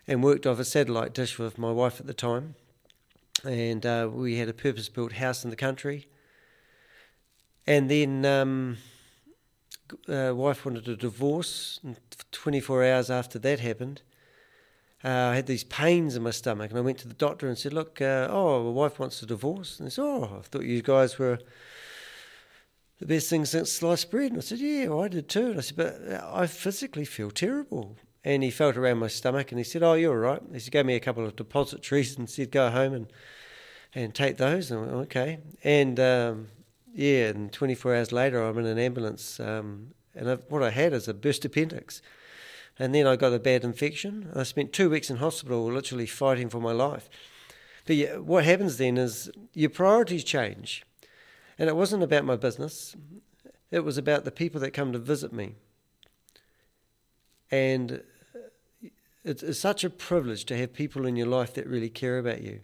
and 0.08 0.24
worked 0.24 0.48
off 0.48 0.60
a 0.60 0.66
satellite 0.66 1.14
dish 1.14 1.38
with 1.38 1.58
my 1.58 1.72
wife 1.72 2.00
at 2.00 2.08
the 2.08 2.14
time. 2.14 2.56
And 3.44 3.86
uh, 3.86 4.10
we 4.12 4.38
had 4.38 4.50
a 4.50 4.54
purpose 4.54 4.90
built 4.90 5.14
house 5.14 5.44
in 5.44 5.50
the 5.50 5.56
country. 5.56 6.08
And 7.68 7.90
then 7.90 8.26
um, 8.26 8.78
uh, 10.08 10.34
wife 10.36 10.66
wanted 10.66 10.88
a 10.88 10.96
divorce. 10.96 11.80
24 12.32 12.84
hours 12.84 13.12
after 13.12 13.38
that 13.40 13.60
happened, 13.60 14.02
uh, 15.04 15.30
I 15.32 15.36
had 15.36 15.48
these 15.48 15.64
pains 15.64 16.16
in 16.16 16.22
my 16.22 16.32
stomach, 16.32 16.70
and 16.70 16.78
I 16.78 16.84
went 16.84 17.00
to 17.00 17.08
the 17.08 17.16
doctor 17.16 17.48
and 17.48 17.58
said, 17.58 17.74
"Look, 17.74 18.02
uh, 18.02 18.28
oh, 18.30 18.64
my 18.64 18.70
wife 18.70 19.00
wants 19.00 19.22
a 19.24 19.26
divorce." 19.26 19.80
And 19.80 19.88
he 19.88 19.92
said, 19.92 20.04
"Oh, 20.04 20.40
I 20.40 20.42
thought 20.44 20.64
you 20.64 20.82
guys 20.82 21.18
were 21.18 21.40
the 23.00 23.08
best 23.08 23.30
thing 23.30 23.46
since 23.46 23.72
sliced 23.72 24.12
bread." 24.12 24.32
And 24.32 24.40
I 24.40 24.42
said, 24.42 24.60
"Yeah, 24.60 24.88
well, 24.88 25.04
I 25.04 25.08
did 25.08 25.28
too." 25.28 25.52
And 25.52 25.58
I 25.58 25.62
said, 25.62 25.78
"But 25.78 26.02
uh, 26.08 26.30
I 26.32 26.46
physically 26.46 27.06
feel 27.06 27.32
terrible." 27.32 27.98
And 28.24 28.44
he 28.44 28.52
felt 28.52 28.78
around 28.78 29.00
my 29.00 29.08
stomach, 29.08 29.52
and 29.52 29.60
he 29.60 29.64
said, 29.64 29.82
"Oh, 29.82 29.94
you're 29.94 30.12
all 30.12 30.34
right." 30.34 30.42
He 30.54 30.70
gave 30.70 30.86
me 30.86 30.96
a 30.96 31.00
couple 31.00 31.26
of 31.26 31.36
depositories 31.36 32.16
and 32.18 32.30
said, 32.30 32.52
"Go 32.52 32.70
home 32.70 32.94
and 32.94 33.08
and 33.96 34.14
take 34.14 34.38
those." 34.38 34.70
And 34.70 34.80
I 34.82 34.84
went, 34.84 34.98
"Okay." 35.06 35.40
And 35.64 36.00
um, 36.00 36.48
yeah, 36.94 37.30
and 37.30 37.52
24 37.52 37.96
hours 37.96 38.12
later, 38.12 38.44
I'm 38.44 38.60
in 38.60 38.68
an 38.68 38.78
ambulance, 38.78 39.40
um, 39.40 39.96
and 40.14 40.30
I, 40.30 40.36
what 40.36 40.62
I 40.62 40.70
had 40.70 40.94
is 40.94 41.08
a 41.08 41.14
burst 41.16 41.44
appendix 41.44 42.04
and 42.82 42.96
then 42.96 43.06
I 43.06 43.16
got 43.16 43.32
a 43.32 43.38
bad 43.38 43.64
infection. 43.64 44.32
I 44.36 44.42
spent 44.42 44.74
two 44.74 44.90
weeks 44.90 45.12
in 45.12 45.18
hospital, 45.18 45.66
literally 45.66 46.08
fighting 46.08 46.50
for 46.50 46.60
my 46.60 46.72
life. 46.72 47.12
But 47.86 47.96
yeah, 47.96 48.18
what 48.18 48.44
happens 48.44 48.78
then 48.78 48.98
is 48.98 49.30
your 49.54 49.70
priorities 49.70 50.24
change, 50.24 50.84
and 51.60 51.70
it 51.70 51.76
wasn't 51.76 52.02
about 52.02 52.26
my 52.26 52.36
business; 52.36 52.96
it 53.70 53.82
was 53.82 54.00
about 54.00 54.26
the 54.26 54.32
people 54.32 54.60
that 54.62 54.72
come 54.72 54.94
to 54.94 54.98
visit 54.98 55.32
me. 55.32 55.54
And 57.52 58.02
it's, 59.24 59.60
such 59.60 59.84
a 59.84 59.90
privilege 59.92 60.46
to 60.46 60.58
have 60.58 60.74
people 60.74 61.06
in 61.06 61.16
your 61.16 61.28
life 61.28 61.54
that 61.54 61.68
really 61.68 61.90
care 61.90 62.18
about 62.18 62.42
you. 62.42 62.62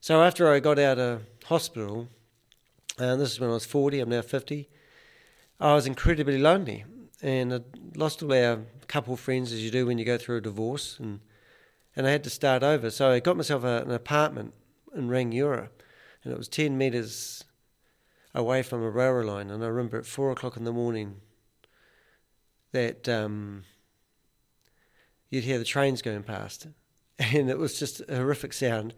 So 0.00 0.20
after 0.20 0.52
I 0.52 0.58
got 0.58 0.80
out 0.80 0.98
of 0.98 1.22
hospital, 1.44 2.08
and 2.98 3.20
this 3.20 3.30
is 3.30 3.38
when 3.38 3.50
I 3.50 3.52
was 3.52 3.66
40, 3.66 4.00
I'm 4.00 4.08
now 4.08 4.22
50, 4.22 4.68
I 5.60 5.74
was 5.74 5.86
incredibly 5.86 6.38
lonely 6.38 6.84
and 7.22 7.54
I 7.54 7.60
lost 7.94 8.22
all 8.22 8.32
our 8.32 8.60
couple 8.86 9.16
friends 9.16 9.52
as 9.52 9.62
you 9.62 9.70
do 9.70 9.86
when 9.86 9.98
you 9.98 10.04
go 10.04 10.18
through 10.18 10.38
a 10.38 10.40
divorce, 10.40 10.98
and 10.98 11.20
and 11.94 12.06
I 12.06 12.10
had 12.10 12.24
to 12.24 12.30
start 12.30 12.62
over. 12.62 12.90
So 12.90 13.10
I 13.10 13.20
got 13.20 13.36
myself 13.36 13.64
a, 13.64 13.82
an 13.82 13.90
apartment 13.90 14.54
in 14.94 15.08
Rangiora, 15.08 15.68
and 16.22 16.32
it 16.32 16.38
was 16.38 16.48
ten 16.48 16.76
metres 16.76 17.44
away 18.34 18.62
from 18.62 18.82
a 18.82 18.90
railway 18.90 19.24
line. 19.24 19.50
And 19.50 19.64
I 19.64 19.68
remember 19.68 19.98
at 19.98 20.06
four 20.06 20.30
o'clock 20.30 20.56
in 20.56 20.64
the 20.64 20.72
morning 20.72 21.20
that 22.72 23.08
um, 23.08 23.64
you'd 25.30 25.44
hear 25.44 25.58
the 25.58 25.64
trains 25.64 26.02
going 26.02 26.22
past, 26.22 26.66
and 27.18 27.50
it 27.50 27.58
was 27.58 27.78
just 27.78 28.00
a 28.08 28.16
horrific 28.16 28.52
sound. 28.52 28.94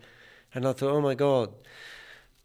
And 0.55 0.67
I 0.67 0.73
thought, 0.73 0.91
oh 0.91 1.01
my 1.01 1.15
God, 1.15 1.53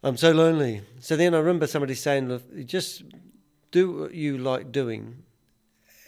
I'm 0.02 0.16
so 0.16 0.30
lonely. 0.30 0.82
So 1.00 1.16
then 1.16 1.34
I 1.34 1.38
remember 1.38 1.66
somebody 1.66 1.94
saying, 1.94 2.40
just 2.66 3.02
do 3.70 4.00
what 4.00 4.14
you 4.14 4.36
like 4.38 4.70
doing 4.70 5.24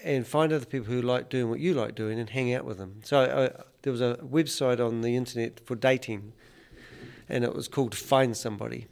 and 0.06 0.25
find 0.25 0.52
other 0.52 0.64
people 0.64 0.86
who 0.86 1.02
like 1.02 1.28
doing 1.28 1.50
what 1.50 1.58
you 1.58 1.75
like 1.75 1.96
doing 1.96 2.20
and 2.20 2.30
hang 2.30 2.54
out 2.54 2.64
with 2.64 2.78
them. 2.78 3.00
So 3.02 3.20
I, 3.20 3.64
there 3.82 3.90
was 3.90 4.00
a 4.00 4.18
website 4.22 4.78
on 4.78 5.00
the 5.00 5.16
internet 5.16 5.60
for 5.66 5.75
dating, 5.75 6.32
and 7.28 7.42
it 7.42 7.54
was 7.54 7.66
called 7.66 7.94
Find 7.94 8.36
Somebody. 8.36 8.86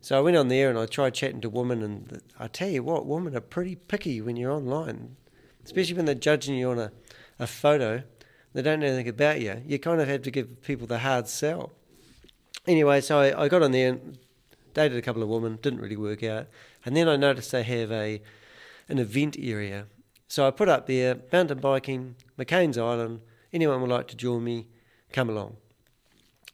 So 0.00 0.16
I 0.16 0.20
went 0.20 0.36
on 0.36 0.48
there 0.48 0.70
and 0.70 0.78
I 0.78 0.86
tried 0.86 1.14
chatting 1.14 1.40
to 1.40 1.50
women, 1.50 1.82
and 1.82 2.22
I 2.38 2.46
tell 2.46 2.68
you 2.68 2.84
what, 2.84 3.06
women 3.06 3.36
are 3.36 3.40
pretty 3.40 3.74
picky 3.74 4.20
when 4.20 4.36
you're 4.36 4.52
online, 4.52 5.16
especially 5.64 5.94
when 5.94 6.04
they're 6.04 6.14
judging 6.14 6.54
you 6.54 6.70
on 6.70 6.78
a, 6.78 6.92
a 7.40 7.48
photo. 7.48 8.04
They 8.52 8.62
don't 8.62 8.80
know 8.80 8.86
anything 8.86 9.08
about 9.08 9.40
you. 9.40 9.60
You 9.66 9.80
kind 9.80 10.00
of 10.00 10.06
have 10.06 10.22
to 10.22 10.30
give 10.30 10.62
people 10.62 10.86
the 10.86 11.00
hard 11.00 11.26
sell. 11.26 11.72
Anyway, 12.68 13.00
so 13.00 13.18
I, 13.18 13.44
I 13.44 13.48
got 13.48 13.62
on 13.62 13.72
there 13.72 13.90
and 13.90 14.18
dated 14.74 14.96
a 14.96 15.02
couple 15.02 15.24
of 15.24 15.28
women, 15.28 15.58
didn't 15.60 15.80
really 15.80 15.96
work 15.96 16.22
out. 16.22 16.46
And 16.84 16.96
then 16.96 17.08
I 17.08 17.16
noticed 17.16 17.50
they 17.50 17.64
have 17.64 17.90
a 17.90 18.22
an 18.88 18.98
event 18.98 19.36
area 19.38 19.86
so 20.30 20.46
I 20.46 20.52
put 20.52 20.68
up 20.68 20.86
there 20.86 21.16
mountain 21.32 21.58
biking, 21.58 22.14
McLeans 22.38 22.78
Island. 22.78 23.20
Anyone 23.52 23.80
would 23.80 23.90
like 23.90 24.06
to 24.08 24.16
join 24.16 24.44
me, 24.44 24.68
come 25.12 25.28
along. 25.28 25.56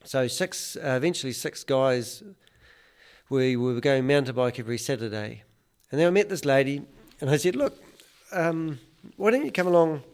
So 0.03 0.29
six, 0.29 0.77
uh, 0.77 0.95
eventually 0.97 1.35
six 1.35 1.63
guys. 1.63 2.23
We, 3.29 3.55
we 3.55 3.75
were 3.75 3.81
going 3.83 4.07
mountain 4.07 4.35
bike 4.35 4.59
every 4.59 4.79
Saturday, 4.79 5.43
and 5.91 6.01
then 6.01 6.07
I 6.07 6.11
met 6.11 6.31
this 6.31 6.47
lady, 6.47 6.87
and 7.21 7.29
I 7.29 7.37
said, 7.37 7.55
"Look, 7.55 7.79
um, 8.33 8.79
why 9.19 9.31
don't 9.31 9.45
you 9.45 9.53
come 9.53 9.67
along 9.67 10.05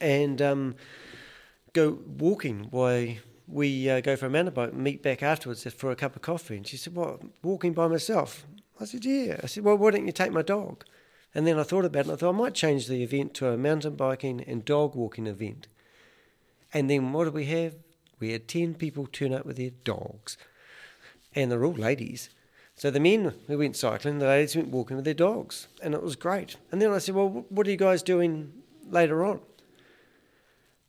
and 0.00 0.40
um, 0.40 0.76
go 1.74 1.98
walking 2.18 2.68
while 2.70 3.08
we 3.46 3.90
uh, 3.90 4.00
go 4.00 4.16
for 4.16 4.24
a 4.24 4.30
mountain 4.30 4.54
bike, 4.54 4.72
meet 4.72 5.02
back 5.02 5.22
afterwards 5.22 5.70
for 5.74 5.90
a 5.90 5.96
cup 5.96 6.16
of 6.16 6.22
coffee?" 6.22 6.56
And 6.56 6.66
she 6.66 6.78
said, 6.78 6.94
"What, 6.94 7.20
walking 7.42 7.74
by 7.74 7.88
myself?" 7.88 8.46
I 8.80 8.86
said, 8.86 9.04
"Yeah." 9.04 9.38
I 9.42 9.46
said, 9.48 9.64
"Well, 9.64 9.76
why 9.76 9.90
don't 9.90 10.06
you 10.06 10.12
take 10.12 10.32
my 10.32 10.40
dog?" 10.40 10.86
And 11.34 11.46
then 11.46 11.58
I 11.58 11.62
thought 11.62 11.84
about 11.84 12.00
it 12.00 12.06
and 12.06 12.12
I 12.12 12.16
thought 12.16 12.34
I 12.34 12.38
might 12.38 12.54
change 12.54 12.86
the 12.86 13.02
event 13.02 13.34
to 13.34 13.48
a 13.48 13.56
mountain 13.56 13.96
biking 13.96 14.42
and 14.42 14.64
dog 14.64 14.94
walking 14.94 15.26
event. 15.26 15.66
And 16.74 16.90
then 16.90 17.12
what 17.12 17.24
did 17.24 17.34
we 17.34 17.46
have? 17.46 17.74
We 18.18 18.32
had 18.32 18.48
10 18.48 18.74
people 18.74 19.06
turn 19.06 19.32
up 19.32 19.46
with 19.46 19.56
their 19.56 19.70
dogs. 19.84 20.36
And 21.34 21.50
they're 21.50 21.64
all 21.64 21.72
ladies. 21.72 22.28
So 22.76 22.90
the 22.90 23.00
men 23.00 23.34
who 23.46 23.58
went 23.58 23.76
cycling, 23.76 24.18
the 24.18 24.26
ladies 24.26 24.56
went 24.56 24.68
walking 24.68 24.96
with 24.96 25.04
their 25.04 25.14
dogs. 25.14 25.68
And 25.82 25.94
it 25.94 26.02
was 26.02 26.16
great. 26.16 26.56
And 26.70 26.80
then 26.80 26.90
I 26.92 26.98
said, 26.98 27.14
Well, 27.14 27.46
what 27.48 27.66
are 27.66 27.70
you 27.70 27.76
guys 27.76 28.02
doing 28.02 28.52
later 28.88 29.24
on? 29.24 29.40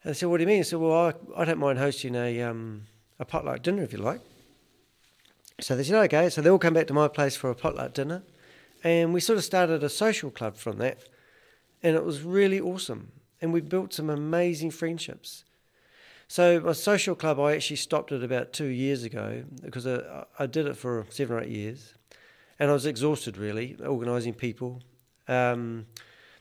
And 0.03 0.09
they 0.09 0.13
said, 0.13 0.29
What 0.29 0.37
do 0.37 0.43
you 0.43 0.47
mean? 0.47 0.59
I 0.59 0.63
said, 0.63 0.79
Well, 0.79 1.13
I, 1.37 1.41
I 1.41 1.45
don't 1.45 1.59
mind 1.59 1.79
hosting 1.79 2.15
a, 2.15 2.41
um, 2.41 2.83
a 3.19 3.25
potluck 3.25 3.61
dinner 3.61 3.83
if 3.83 3.93
you 3.93 3.99
like. 3.99 4.21
So 5.61 5.75
they 5.75 5.83
said, 5.83 6.03
Okay. 6.05 6.29
So 6.29 6.41
they 6.41 6.49
all 6.49 6.59
come 6.59 6.73
back 6.73 6.87
to 6.87 6.93
my 6.93 7.07
place 7.07 7.35
for 7.35 7.49
a 7.49 7.55
potluck 7.55 7.93
dinner. 7.93 8.23
And 8.83 9.13
we 9.13 9.21
sort 9.21 9.37
of 9.37 9.45
started 9.45 9.83
a 9.83 9.89
social 9.89 10.29
club 10.29 10.57
from 10.57 10.77
that. 10.79 10.99
And 11.81 11.95
it 11.95 12.03
was 12.03 12.21
really 12.21 12.59
awesome. 12.59 13.11
And 13.41 13.53
we 13.53 13.61
built 13.61 13.93
some 13.93 14.09
amazing 14.09 14.71
friendships. 14.71 15.45
So, 16.27 16.59
my 16.59 16.71
social 16.71 17.15
club, 17.15 17.39
I 17.39 17.53
actually 17.53 17.75
stopped 17.77 18.11
it 18.11 18.23
about 18.23 18.53
two 18.53 18.67
years 18.67 19.03
ago 19.03 19.43
because 19.61 19.85
I, 19.85 20.25
I 20.39 20.47
did 20.47 20.65
it 20.65 20.77
for 20.77 21.05
seven 21.09 21.37
or 21.37 21.41
eight 21.41 21.49
years. 21.49 21.93
And 22.59 22.69
I 22.69 22.73
was 22.73 22.85
exhausted, 22.85 23.37
really, 23.37 23.77
organising 23.85 24.33
people. 24.33 24.81
Um, 25.27 25.87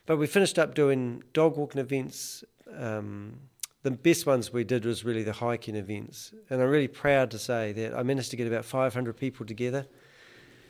but 0.06 0.16
we 0.16 0.26
finished 0.26 0.58
up 0.58 0.74
doing 0.74 1.22
dog 1.32 1.56
walking 1.56 1.80
events. 1.80 2.44
Um, 2.76 3.38
the 3.82 3.90
best 3.90 4.26
ones 4.26 4.52
we 4.52 4.64
did 4.64 4.84
was 4.84 5.04
really 5.04 5.22
the 5.24 5.32
hiking 5.32 5.74
events. 5.74 6.32
And 6.48 6.62
I'm 6.62 6.68
really 6.68 6.88
proud 6.88 7.30
to 7.32 7.38
say 7.38 7.72
that 7.72 7.94
I 7.94 8.02
managed 8.02 8.30
to 8.30 8.36
get 8.36 8.46
about 8.46 8.64
500 8.64 9.16
people 9.16 9.44
together 9.44 9.86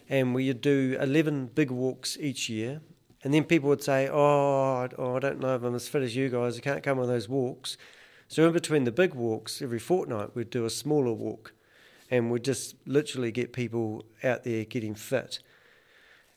and 0.08 0.34
we 0.34 0.48
would 0.48 0.60
do 0.60 0.96
11 1.00 1.50
big 1.54 1.70
walks 1.70 2.16
each 2.20 2.48
year. 2.48 2.80
And 3.24 3.32
then 3.32 3.44
people 3.44 3.68
would 3.68 3.82
say, 3.82 4.08
oh, 4.08 4.88
oh, 4.98 5.16
I 5.16 5.18
don't 5.20 5.40
know 5.40 5.54
if 5.54 5.62
I'm 5.62 5.74
as 5.74 5.88
fit 5.88 6.02
as 6.02 6.16
you 6.16 6.28
guys, 6.28 6.58
I 6.58 6.60
can't 6.60 6.82
come 6.82 6.98
on 6.98 7.06
those 7.06 7.28
walks. 7.28 7.76
So 8.28 8.46
in 8.46 8.52
between 8.52 8.84
the 8.84 8.92
big 8.92 9.14
walks, 9.14 9.62
every 9.62 9.78
fortnight, 9.78 10.34
we'd 10.34 10.50
do 10.50 10.64
a 10.64 10.70
smaller 10.70 11.12
walk. 11.12 11.52
And 12.10 12.30
we'd 12.30 12.44
just 12.44 12.74
literally 12.86 13.30
get 13.30 13.52
people 13.52 14.04
out 14.24 14.44
there 14.44 14.64
getting 14.64 14.94
fit. 14.94 15.38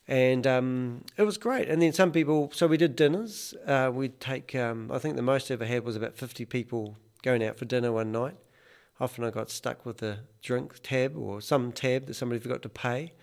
And 0.07 0.45
um, 0.45 1.05
it 1.17 1.23
was 1.23 1.37
great. 1.37 1.67
And 1.67 1.81
then 1.81 1.91
some 1.91 2.11
people, 2.11 2.51
so 2.53 2.67
we 2.67 2.77
did 2.77 2.95
dinners. 2.95 3.53
Uh, 3.65 3.91
we'd 3.93 4.19
take, 4.19 4.53
um, 4.53 4.91
I 4.91 4.99
think 4.99 5.15
the 5.15 5.21
most 5.21 5.49
I 5.49 5.55
ever 5.55 5.65
had 5.65 5.83
was 5.83 5.95
about 5.95 6.15
50 6.15 6.45
people 6.45 6.97
going 7.23 7.43
out 7.43 7.57
for 7.57 7.65
dinner 7.65 7.91
one 7.91 8.11
night. 8.11 8.35
Often 8.99 9.23
I 9.25 9.31
got 9.31 9.49
stuck 9.49 9.85
with 9.85 10.01
a 10.03 10.19
drink 10.41 10.75
tab 10.83 11.17
or 11.17 11.41
some 11.41 11.71
tab 11.71 12.05
that 12.05 12.13
somebody 12.13 12.39
forgot 12.39 12.61
to 12.61 12.69
pay. 12.69 13.13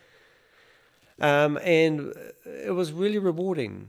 Um, 1.23 1.57
and 1.63 2.13
it 2.45 2.75
was 2.75 2.93
really 2.93 3.19
rewarding. 3.19 3.89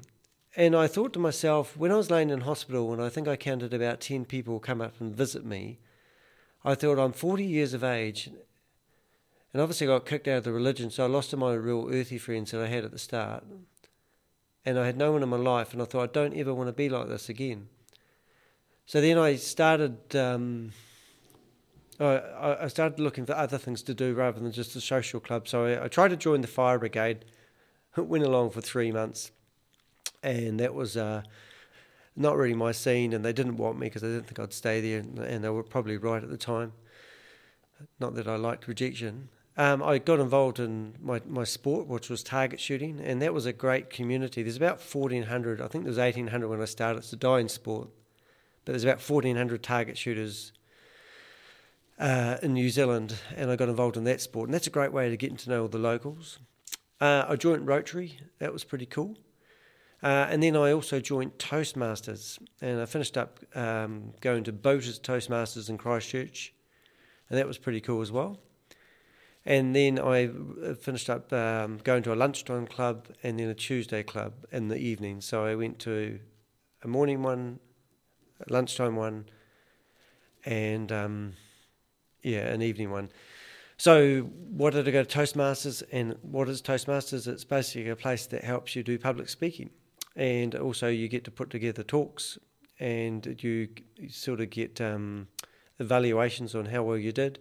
And 0.55 0.75
I 0.75 0.85
thought 0.85 1.13
to 1.13 1.19
myself, 1.19 1.75
when 1.75 1.91
I 1.91 1.95
was 1.95 2.11
laying 2.11 2.29
in 2.29 2.41
hospital, 2.41 2.93
and 2.93 3.01
I 3.01 3.09
think 3.09 3.27
I 3.27 3.35
counted 3.35 3.73
about 3.73 3.99
10 3.99 4.25
people 4.25 4.59
come 4.59 4.81
up 4.81 5.01
and 5.01 5.15
visit 5.15 5.43
me, 5.43 5.79
I 6.63 6.75
thought, 6.75 6.99
I'm 6.99 7.11
40 7.11 7.43
years 7.43 7.73
of 7.73 7.83
age, 7.83 8.29
and 9.51 9.61
obviously 9.61 9.87
I 9.87 9.97
got 9.97 10.05
kicked 10.05 10.27
out 10.27 10.37
of 10.37 10.43
the 10.43 10.53
religion, 10.53 10.91
so 10.91 11.03
I 11.03 11.07
lost 11.07 11.33
all 11.33 11.39
my 11.39 11.53
real 11.53 11.89
earthy 11.91 12.19
friends 12.19 12.51
that 12.51 12.61
I 12.61 12.67
had 12.67 12.85
at 12.85 12.91
the 12.91 12.99
start. 12.99 13.43
And 14.63 14.77
I 14.79 14.85
had 14.85 14.95
no 14.95 15.11
one 15.11 15.23
in 15.23 15.29
my 15.29 15.37
life, 15.37 15.73
and 15.73 15.81
I 15.81 15.85
thought, 15.85 16.09
I 16.09 16.13
don't 16.13 16.37
ever 16.37 16.53
want 16.53 16.69
to 16.69 16.73
be 16.73 16.87
like 16.87 17.09
this 17.09 17.29
again. 17.29 17.67
So 18.85 19.01
then 19.01 19.17
I 19.17 19.35
started. 19.37 20.15
Um, 20.15 20.71
I, 21.99 22.63
I 22.63 22.67
started 22.67 22.99
looking 22.99 23.25
for 23.25 23.33
other 23.33 23.57
things 23.57 23.83
to 23.83 23.93
do 23.93 24.13
rather 24.13 24.39
than 24.39 24.51
just 24.51 24.75
a 24.75 24.81
social 24.81 25.19
club. 25.19 25.47
So 25.47 25.65
I, 25.65 25.85
I 25.85 25.87
tried 25.87 26.09
to 26.09 26.17
join 26.17 26.41
the 26.41 26.47
fire 26.47 26.79
brigade, 26.79 27.25
went 27.97 28.23
along 28.23 28.51
for 28.51 28.61
three 28.61 28.91
months, 28.91 29.31
and 30.21 30.59
that 30.59 30.73
was 30.73 30.97
uh, 30.97 31.23
not 32.15 32.35
really 32.35 32.55
my 32.55 32.71
scene. 32.71 33.13
And 33.13 33.23
they 33.23 33.33
didn't 33.33 33.57
want 33.57 33.79
me 33.79 33.87
because 33.87 34.01
they 34.01 34.09
didn't 34.09 34.27
think 34.27 34.39
I'd 34.39 34.53
stay 34.53 34.81
there, 34.81 34.99
and, 34.99 35.19
and, 35.19 35.43
they 35.43 35.49
were 35.49 35.63
probably 35.63 35.97
right 35.97 36.23
at 36.23 36.29
the 36.29 36.37
time. 36.37 36.73
Not 37.99 38.15
that 38.15 38.27
I 38.27 38.35
liked 38.37 38.67
rejection. 38.67 39.29
Um, 39.55 39.83
I 39.83 39.99
got 39.99 40.19
involved 40.19 40.59
in 40.59 40.95
my, 40.99 41.21
my 41.27 41.43
sport, 41.43 41.85
which 41.87 42.09
was 42.09 42.23
target 42.23 42.59
shooting, 42.59 42.99
and 42.99 43.21
that 43.21 43.33
was 43.33 43.45
a 43.45 43.53
great 43.53 43.91
community. 43.91 44.41
There's 44.41 44.57
about 44.57 44.79
1,400, 44.79 45.61
I 45.61 45.67
think 45.67 45.83
there 45.83 45.91
was 45.91 45.97
1,800 45.99 46.47
when 46.47 46.59
I 46.59 46.65
started. 46.65 46.99
It's 46.99 47.13
a 47.13 47.17
dying 47.17 47.49
sport, 47.49 47.89
but 48.65 48.71
there's 48.71 48.83
about 48.83 49.07
1,400 49.07 49.61
target 49.61 49.95
shooters 49.95 50.53
uh, 51.99 52.37
in 52.41 52.53
New 52.53 52.69
Zealand, 52.69 53.15
and 53.35 53.51
I 53.51 53.55
got 53.55 53.69
involved 53.69 53.97
in 53.97 54.03
that 54.05 54.21
sport, 54.21 54.47
and 54.47 54.53
that's 54.53 54.67
a 54.67 54.71
great 54.71 54.91
way 54.91 55.09
to 55.09 55.17
get 55.17 55.37
to 55.37 55.49
know 55.49 55.63
all 55.63 55.67
the 55.67 55.77
locals. 55.77 56.39
Uh, 56.99 57.25
I 57.27 57.35
joined 57.35 57.67
Rotary, 57.67 58.19
that 58.39 58.53
was 58.53 58.63
pretty 58.63 58.85
cool. 58.85 59.17
Uh, 60.01 60.27
and 60.29 60.43
then 60.43 60.55
I 60.55 60.73
also 60.73 60.99
joined 60.99 61.37
Toastmasters, 61.37 62.37
and 62.61 62.81
I 62.81 62.85
finished 62.85 63.17
up 63.17 63.39
um, 63.55 64.13
going 64.19 64.43
to 64.43 64.51
Boaters 64.51 64.99
Toastmasters 64.99 65.69
in 65.69 65.77
Christchurch, 65.77 66.53
and 67.29 67.39
that 67.39 67.47
was 67.47 67.57
pretty 67.57 67.79
cool 67.79 68.01
as 68.01 68.11
well. 68.11 68.39
And 69.45 69.75
then 69.75 69.99
I 69.99 70.25
uh, 70.27 70.73
finished 70.75 71.09
up 71.09 71.31
um, 71.31 71.79
going 71.83 72.03
to 72.03 72.13
a 72.13 72.15
lunchtime 72.15 72.65
club 72.67 73.07
and 73.23 73.39
then 73.39 73.49
a 73.49 73.53
Tuesday 73.53 74.03
club 74.03 74.33
in 74.51 74.69
the 74.69 74.77
evening. 74.77 75.19
So 75.21 75.45
I 75.45 75.55
went 75.55 75.79
to 75.79 76.19
a 76.81 76.87
morning 76.87 77.23
one, 77.23 77.59
a 78.45 78.51
lunchtime 78.51 78.95
one, 78.95 79.25
and 80.45 80.91
um, 80.91 81.33
yeah, 82.23 82.47
an 82.47 82.61
evening 82.61 82.89
one. 82.89 83.09
So, 83.77 84.21
what 84.21 84.73
did 84.73 84.87
I 84.87 84.91
go 84.91 85.03
to 85.03 85.17
Toastmasters? 85.19 85.83
And 85.91 86.15
what 86.21 86.47
is 86.47 86.61
Toastmasters? 86.61 87.27
It's 87.27 87.43
basically 87.43 87.89
a 87.89 87.95
place 87.95 88.25
that 88.27 88.43
helps 88.43 88.75
you 88.75 88.83
do 88.83 88.97
public 88.97 89.29
speaking. 89.29 89.71
And 90.15 90.55
also, 90.55 90.87
you 90.87 91.07
get 91.07 91.23
to 91.25 91.31
put 91.31 91.49
together 91.49 91.83
talks 91.83 92.37
and 92.79 93.37
you 93.41 93.67
sort 94.09 94.41
of 94.41 94.49
get 94.49 94.79
um, 94.79 95.27
evaluations 95.79 96.55
on 96.55 96.65
how 96.65 96.83
well 96.83 96.97
you 96.97 97.11
did. 97.11 97.39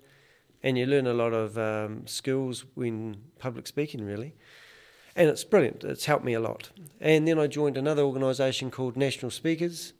And 0.63 0.79
you 0.79 0.87
learn 0.87 1.07
a 1.07 1.13
lot 1.13 1.33
of 1.33 1.59
um, 1.59 2.07
skills 2.07 2.65
when 2.75 3.17
public 3.39 3.67
speaking, 3.67 4.05
really. 4.05 4.35
And 5.15 5.29
it's 5.29 5.45
brilliant. 5.45 5.85
It's 5.85 6.07
helped 6.07 6.25
me 6.25 6.35
a 6.35 6.41
lot. 6.41 6.71
And 7.01 7.29
then 7.29 7.39
I 7.39 7.47
joined 7.47 7.77
another 7.77 8.03
organisation 8.03 8.71
called 8.71 8.97
National 8.97 9.31
Speakers, 9.31 9.93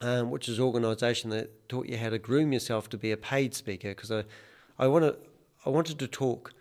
um, 0.00 0.30
which 0.30 0.48
is 0.48 0.58
an 0.58 0.64
organisation 0.64 1.30
that 1.30 1.68
taught 1.68 1.86
you 1.86 1.96
how 1.96 2.10
to 2.10 2.18
groom 2.18 2.52
yourself 2.52 2.88
to 2.90 2.98
be 2.98 3.10
a 3.10 3.16
paid 3.16 3.54
speaker. 3.54 3.88
Because 3.90 4.10
I, 4.10 4.24
I 4.78 4.86
wanted, 4.86 5.16
I 5.66 5.70
wanted 5.70 5.98
to 5.98 6.06
talk 6.06 6.52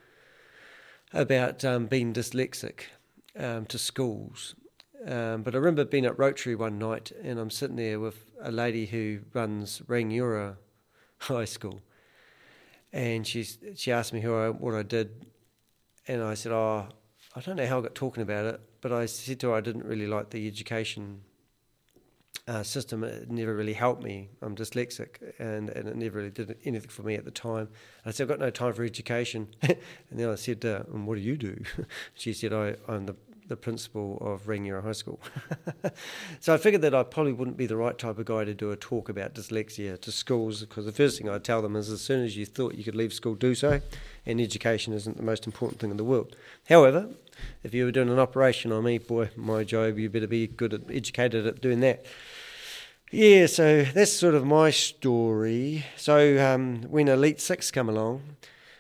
about 1.14 1.64
um, 1.64 1.86
being 1.86 2.14
dyslexic 2.14 2.82
um, 3.38 3.66
to 3.68 3.78
schools. 3.78 4.56
Um, 5.06 5.44
but 5.44 5.54
I 5.54 5.58
remember 5.58 5.86
being 5.86 6.06
at 6.06 6.18
Rotary 6.18 6.56
one 6.56 6.80
night, 6.80 7.12
and 7.24 7.40
I'm 7.40 7.52
sitting 7.52 7.76
there 7.76 8.00
with 8.00 8.26
a 8.42 8.52
lady 8.52 8.88
who 8.88 9.20
runs 9.34 9.80
Rangiora 9.88 10.58
High 11.20 11.46
School, 11.46 11.82
and 12.92 13.26
she 13.26 13.44
she 13.76 13.92
asked 13.92 14.12
me 14.12 14.22
who 14.22 14.36
I, 14.36 14.50
what 14.50 14.74
I 14.74 14.82
did, 14.82 15.28
and 16.08 16.24
I 16.24 16.34
said, 16.34 16.52
"Oh, 16.52 16.88
I 17.36 17.42
don't 17.42 17.58
know 17.58 17.68
how 17.68 17.78
I 17.78 17.82
got 17.84 17.96
talking 17.96 18.24
about 18.24 18.46
it, 18.46 18.60
but 18.82 18.92
I 18.92 19.06
said 19.06 19.40
to 19.42 19.50
her 19.50 19.56
I 19.56 19.62
didn't 19.62 19.86
really 19.86 20.08
like 20.08 20.32
the 20.32 20.48
education 20.48 21.22
uh, 22.48 22.64
system. 22.64 23.04
It 23.04 23.30
never 23.30 23.56
really 23.56 23.74
helped 23.74 24.04
me. 24.04 24.30
I'm 24.42 24.56
dyslexic, 24.56 25.34
and, 25.40 25.70
and 25.70 25.88
it 25.88 25.96
never 25.96 26.18
really 26.18 26.30
did 26.30 26.56
anything 26.66 26.90
for 26.90 27.04
me 27.04 27.16
at 27.16 27.26
the 27.26 27.32
time. 27.32 27.70
I 28.06 28.12
said 28.12 28.24
I've 28.24 28.30
got 28.30 28.40
no 28.40 28.50
time 28.50 28.74
for 28.74 28.84
education, 28.84 29.50
and 29.62 29.78
then 30.12 30.30
I 30.30 30.36
said, 30.36 30.64
uh, 30.66 30.84
"And 30.94 31.06
what 31.06 31.16
do 31.16 31.22
you 31.22 31.38
do?" 31.38 31.62
she 32.14 32.34
said, 32.34 32.54
I, 32.54 32.76
"I'm 32.88 33.06
the 33.06 33.16
the 33.48 33.56
principal 33.56 34.18
of 34.20 34.46
Rangiora 34.46 34.84
High 34.84 34.92
School. 34.92 35.20
so 36.40 36.54
I 36.54 36.58
figured 36.58 36.82
that 36.82 36.94
I 36.94 37.04
probably 37.04 37.34
wouldn't 37.34 37.58
be 37.58 37.66
the 37.66 37.78
right 37.78 37.98
type 37.98 38.20
of 38.20 38.26
guy 38.26 38.44
to 38.44 38.54
do 38.54 38.72
a 38.72 38.76
talk 38.76 39.10
about 39.10 39.34
dyslexia 39.36 40.00
to 40.02 40.12
schools 40.12 40.62
because 40.62 40.86
the 40.86 40.92
first 40.92 41.18
thing 41.18 41.30
I'd 41.30 41.44
tell 41.44 41.62
them 41.62 41.76
is 41.76 41.90
as 41.90 42.02
soon 42.02 42.24
as 42.24 42.36
you 42.36 42.46
thought 42.46 42.76
you 42.76 42.84
could 42.84 42.96
leave 42.96 43.14
school, 43.14 43.36
do 43.36 43.56
so, 43.56 43.82
and 44.26 44.42
education 44.42 44.94
isn't 44.94 45.18
the 45.18 45.24
most 45.24 45.46
important 45.46 45.80
thing 45.80 45.92
in 45.92 45.98
the 45.98 46.04
world. 46.04 46.36
However, 46.68 47.10
if 47.64 47.74
you 47.74 47.86
were 47.86 47.92
doing 47.92 48.10
an 48.10 48.20
operation 48.20 48.72
on 48.72 48.84
me, 48.84 48.98
boy, 48.98 49.30
my 49.36 49.64
job, 49.64 49.98
you 49.98 50.10
better 50.10 50.28
be 50.28 50.48
good 50.48 50.74
at 50.74 50.82
educated 50.90 51.46
at 51.46 51.62
doing 51.62 51.80
that. 51.82 52.06
Yeah, 53.10 53.46
so 53.46 53.84
that's 53.84 54.12
sort 54.12 54.36
of 54.36 54.46
my 54.46 54.70
story. 54.70 55.86
So 55.96 56.38
um, 56.46 56.82
when 56.84 57.08
Elite 57.08 57.40
Six 57.40 57.72
come 57.72 57.90
along, 57.90 58.22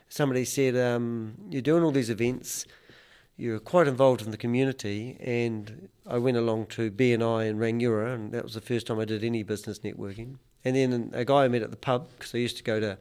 somebody 0.09 0.45
said, 0.45 0.75
um, 0.75 1.35
"You're 1.49 1.61
doing 1.61 1.83
all 1.83 1.91
these 1.91 2.09
events." 2.09 2.65
you're 3.37 3.59
quite 3.59 3.87
involved 3.87 4.23
in 4.23 4.31
the 4.31 4.37
community, 4.37 5.15
and 5.19 5.89
I 6.07 6.17
went 6.17 6.37
along 6.37 6.65
to 6.67 6.89
BNI 6.89 7.47
in 7.47 7.59
Rangiora, 7.59 8.15
and 8.15 8.31
that 8.31 8.43
was 8.43 8.55
the 8.55 8.61
first 8.61 8.87
time 8.87 8.99
I 8.99 9.05
did 9.05 9.23
any 9.23 9.43
business 9.43 9.79
networking. 9.79 10.37
And 10.65 10.75
then 10.75 11.11
a 11.13 11.23
guy 11.23 11.45
I 11.45 11.47
met 11.47 11.61
at 11.61 11.69
the 11.69 11.77
pub, 11.77 12.09
because 12.17 12.33
I 12.33 12.39
used 12.39 12.57
to 12.57 12.63
go 12.63 12.79
to, 12.79 12.97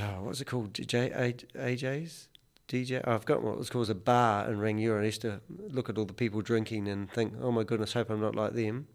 oh, 0.00 0.22
what's 0.22 0.40
it 0.40 0.46
called, 0.46 0.72
J, 0.72 1.10
AJ's? 1.54 2.28
DJ, 2.68 3.02
oh, 3.06 3.12
I've 3.12 3.26
got 3.26 3.42
what 3.42 3.58
was 3.58 3.70
called 3.70 3.90
a 3.90 3.94
bar 3.94 4.50
in 4.50 4.58
Rangiora. 4.58 5.02
I 5.02 5.06
used 5.06 5.22
to 5.22 5.40
look 5.68 5.90
at 5.90 5.98
all 5.98 6.04
the 6.06 6.14
people 6.14 6.40
drinking 6.40 6.88
and 6.88 7.10
think, 7.10 7.34
oh 7.40 7.52
my 7.52 7.64
goodness, 7.64 7.92
hope 7.92 8.10
I'm 8.10 8.20
not 8.20 8.34
like 8.34 8.54
them. 8.54 8.88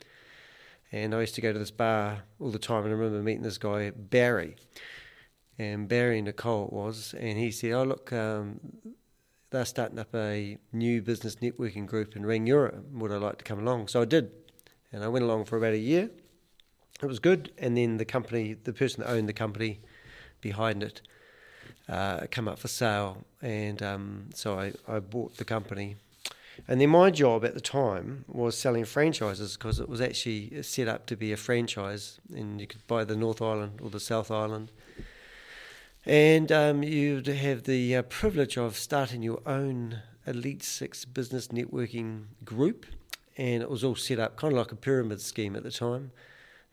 And 0.94 1.16
I 1.16 1.22
used 1.22 1.34
to 1.36 1.42
go 1.42 1.52
to 1.52 1.58
this 1.58 1.72
bar 1.72 2.22
all 2.40 2.52
the 2.52 2.60
time, 2.60 2.84
and 2.84 2.90
I 2.90 2.96
remember 2.96 3.24
meeting 3.24 3.42
this 3.42 3.58
guy, 3.58 3.90
Barry. 3.90 4.56
And 5.58 5.88
Barry 5.88 6.22
Nicole 6.22 6.68
it 6.68 6.74
was, 6.74 7.16
and 7.20 7.36
he 7.40 7.50
said, 7.50 7.72
oh, 7.72 7.84
look, 7.84 8.14
um, 8.14 8.60
they're 9.50 9.66
starting 9.66 9.98
up 9.98 10.14
a 10.14 10.60
new 10.72 11.02
business 11.02 11.38
networking 11.38 11.88
group 11.88 12.16
in 12.16 12.22
Rangiora. 12.22 12.84
Would 12.92 13.12
I 13.12 13.18
like 13.18 13.40
to 13.40 13.44
come 13.44 13.60
along? 13.60 13.88
So 13.88 14.04
I 14.04 14.06
did, 14.06 14.32
and 14.92 15.04
I 15.04 15.08
went 15.08 15.26
along 15.26 15.46
for 15.46 15.58
about 15.58 15.74
a 15.74 15.80
year. 15.80 16.12
It 17.02 17.08
was 17.08 17.18
good, 17.18 17.52
and 17.58 17.76
then 17.76 17.98
the 17.98 18.06
company, 18.06 18.54
the 18.54 18.72
person 18.72 19.02
that 19.02 19.10
owned 19.10 19.28
the 19.28 19.34
company 19.34 19.82
behind 20.42 20.84
it, 20.84 21.02
uh, 21.90 22.28
come 22.30 22.48
up 22.48 22.60
for 22.60 22.68
sale, 22.68 23.26
and 23.42 23.82
um, 23.82 24.30
so 24.36 24.60
I, 24.60 24.74
I 24.88 25.00
bought 25.00 25.38
the 25.38 25.46
company. 25.46 25.96
And 26.68 26.80
then 26.80 26.90
my 26.90 27.10
job 27.10 27.44
at 27.44 27.54
the 27.54 27.62
time 27.62 28.26
was 28.28 28.58
selling 28.58 28.86
franchises 28.86 29.58
because 29.58 29.80
it 29.80 29.90
was 29.90 30.02
actually 30.02 30.62
set 30.64 30.88
up 30.88 31.06
to 31.08 31.16
be 31.16 31.32
a 31.32 31.38
franchise, 31.38 32.20
and 32.34 32.62
you 32.62 32.68
could 32.68 32.86
buy 32.88 33.04
the 33.04 33.16
North 33.16 33.42
Island 33.42 33.80
or 33.82 33.90
the 33.90 34.00
South 34.00 34.30
Island 34.30 34.72
and 36.06 36.52
um, 36.52 36.84
you'd 36.84 37.28
have 37.28 37.64
the 37.64 37.96
uh, 37.96 38.02
privilege 38.04 38.58
of 38.58 38.78
starting 38.78 39.24
your 39.24 39.42
own 39.46 40.02
Elite 40.28 40.64
Six 40.64 41.06
business 41.06 41.48
networking 41.48 42.26
group. 42.44 42.86
And 43.38 43.64
it 43.64 43.70
was 43.70 43.84
all 43.84 43.96
set 43.96 44.20
up 44.20 44.36
kind 44.36 44.54
of 44.54 44.60
like 44.60 44.72
a 44.72 44.76
pyramid 44.76 45.22
scheme 45.22 45.56
at 45.56 45.64
the 45.64 45.72
time. 45.72 46.12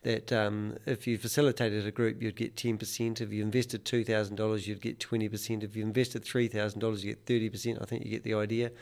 That 0.02 0.32
um, 0.32 0.76
if 0.84 1.06
you 1.06 1.16
facilitated 1.16 1.86
a 1.86 1.90
group, 1.90 2.22
you'd 2.22 2.36
get 2.36 2.56
10%. 2.56 3.20
If 3.20 3.32
you 3.32 3.42
invested 3.42 3.84
$2,000, 3.84 4.66
you'd 4.66 4.80
get 4.80 4.98
20%. 4.98 5.62
If 5.62 5.76
you 5.76 5.82
invested 5.82 6.24
$3,000, 6.24 7.04
you 7.04 7.14
get 7.14 7.26
30%. 7.26 7.80
I 7.80 7.84
think 7.84 8.04
you 8.04 8.10
get 8.10 8.24
the 8.24 8.34
idea. 8.34 8.72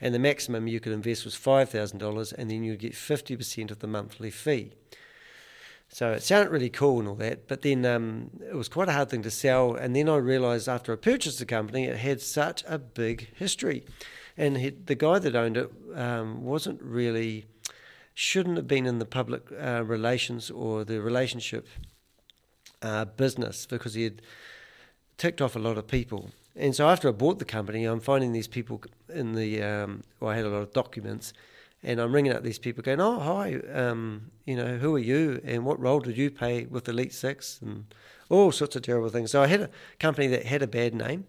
And 0.00 0.14
the 0.14 0.18
maximum 0.18 0.66
you 0.66 0.80
could 0.80 0.92
invest 0.92 1.24
was 1.24 1.34
$5,000, 1.34 2.32
and 2.32 2.50
then 2.50 2.64
you'd 2.64 2.80
get 2.80 2.92
50% 2.92 3.70
of 3.70 3.78
the 3.78 3.86
monthly 3.86 4.30
fee. 4.30 4.72
So 5.88 6.12
it 6.12 6.22
sounded 6.22 6.50
really 6.50 6.70
cool 6.70 6.98
and 6.98 7.08
all 7.08 7.14
that, 7.16 7.46
but 7.46 7.62
then 7.62 7.86
um, 7.86 8.30
it 8.40 8.56
was 8.56 8.68
quite 8.68 8.88
a 8.88 8.92
hard 8.92 9.10
thing 9.10 9.22
to 9.22 9.30
sell. 9.30 9.74
And 9.74 9.94
then 9.94 10.08
I 10.08 10.16
realised 10.16 10.68
after 10.68 10.92
I 10.92 10.96
purchased 10.96 11.38
the 11.38 11.46
company, 11.46 11.84
it 11.84 11.98
had 11.98 12.20
such 12.20 12.64
a 12.66 12.78
big 12.78 13.28
history, 13.36 13.84
and 14.36 14.58
he, 14.58 14.70
the 14.70 14.96
guy 14.96 15.20
that 15.20 15.36
owned 15.36 15.56
it 15.56 15.70
um, 15.94 16.42
wasn't 16.42 16.82
really 16.82 17.46
shouldn't 18.14 18.56
have 18.56 18.66
been 18.66 18.86
in 18.86 18.98
the 18.98 19.04
public 19.04 19.42
uh, 19.52 19.84
relations 19.84 20.50
or 20.50 20.84
the 20.84 21.00
relationship 21.00 21.68
uh, 22.82 23.04
business 23.04 23.66
because 23.66 23.94
he 23.94 24.04
had 24.04 24.22
ticked 25.16 25.40
off 25.40 25.56
a 25.56 25.58
lot 25.58 25.78
of 25.78 25.86
people. 25.86 26.30
And 26.56 26.74
so 26.74 26.88
after 26.88 27.08
I 27.08 27.12
bought 27.12 27.38
the 27.38 27.44
company, 27.44 27.84
I'm 27.84 28.00
finding 28.00 28.32
these 28.32 28.46
people 28.46 28.80
in 29.12 29.34
the, 29.34 29.62
um, 29.62 30.02
well, 30.20 30.30
I 30.30 30.36
had 30.36 30.44
a 30.44 30.50
lot 30.50 30.62
of 30.62 30.72
documents 30.72 31.32
and 31.84 32.00
I'm 32.00 32.12
ringing 32.12 32.32
up 32.32 32.42
these 32.42 32.58
people 32.58 32.82
going, 32.82 33.00
"Oh, 33.00 33.20
hi, 33.20 33.56
um, 33.72 34.30
you 34.46 34.56
know, 34.56 34.78
who 34.78 34.96
are 34.96 35.00
you, 35.00 35.40
and 35.44 35.64
what 35.64 35.78
role 35.78 36.00
did 36.00 36.16
you 36.16 36.30
play 36.30 36.64
with 36.64 36.88
Elite 36.88 37.12
Six, 37.12 37.60
and 37.60 37.84
all 38.30 38.50
sorts 38.50 38.74
of 38.74 38.82
terrible 38.82 39.10
things." 39.10 39.30
So 39.30 39.42
I 39.42 39.46
had 39.46 39.60
a 39.60 39.70
company 40.00 40.26
that 40.28 40.46
had 40.46 40.62
a 40.62 40.66
bad 40.66 40.94
name, 40.94 41.26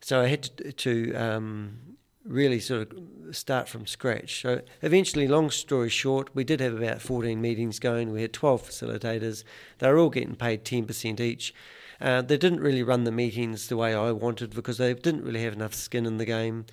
so 0.00 0.20
I 0.20 0.26
had 0.26 0.42
to, 0.42 0.72
to 0.72 1.14
um, 1.14 1.96
really 2.24 2.60
sort 2.60 2.92
of 2.92 3.34
start 3.34 3.68
from 3.68 3.86
scratch. 3.86 4.42
So 4.42 4.60
eventually, 4.82 5.26
long 5.26 5.50
story 5.50 5.88
short, 5.88 6.34
we 6.34 6.44
did 6.44 6.60
have 6.60 6.74
about 6.74 7.00
14 7.00 7.40
meetings 7.40 7.78
going. 7.78 8.12
We 8.12 8.22
had 8.22 8.32
12 8.34 8.68
facilitators. 8.68 9.42
They 9.78 9.90
were 9.90 9.98
all 9.98 10.10
getting 10.10 10.36
paid 10.36 10.64
10% 10.64 11.18
each. 11.18 11.54
Uh, 12.02 12.20
they 12.20 12.36
didn't 12.36 12.58
really 12.58 12.82
run 12.82 13.04
the 13.04 13.12
meetings 13.12 13.68
the 13.68 13.76
way 13.76 13.94
I 13.94 14.10
wanted 14.10 14.50
because 14.56 14.78
they 14.78 14.92
didn't 14.92 15.22
really 15.22 15.44
have 15.44 15.52
enough 15.52 15.72
skin 15.72 16.04
in 16.04 16.18
the 16.18 16.24
game. 16.24 16.66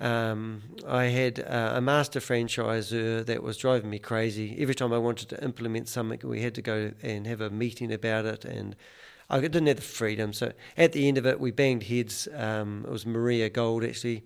Um, 0.00 0.62
I 0.88 1.04
had 1.04 1.40
uh, 1.40 1.72
a 1.74 1.80
master 1.82 2.20
franchisor 2.20 3.26
that 3.26 3.42
was 3.42 3.58
driving 3.58 3.90
me 3.90 3.98
crazy. 3.98 4.56
Every 4.58 4.74
time 4.74 4.90
I 4.90 4.98
wanted 4.98 5.28
to 5.28 5.44
implement 5.44 5.88
something, 5.88 6.20
we 6.24 6.40
had 6.40 6.54
to 6.54 6.62
go 6.62 6.92
and 7.02 7.26
have 7.26 7.42
a 7.42 7.50
meeting 7.50 7.92
about 7.92 8.24
it, 8.24 8.46
and 8.46 8.74
I 9.28 9.40
didn't 9.40 9.66
have 9.66 9.76
the 9.76 9.82
freedom. 9.82 10.32
So 10.32 10.52
at 10.78 10.92
the 10.92 11.06
end 11.06 11.18
of 11.18 11.26
it, 11.26 11.38
we 11.38 11.50
banged 11.50 11.82
heads. 11.82 12.26
Um, 12.34 12.84
it 12.86 12.90
was 12.90 13.04
Maria 13.04 13.50
Gold 13.50 13.84
actually, 13.84 14.24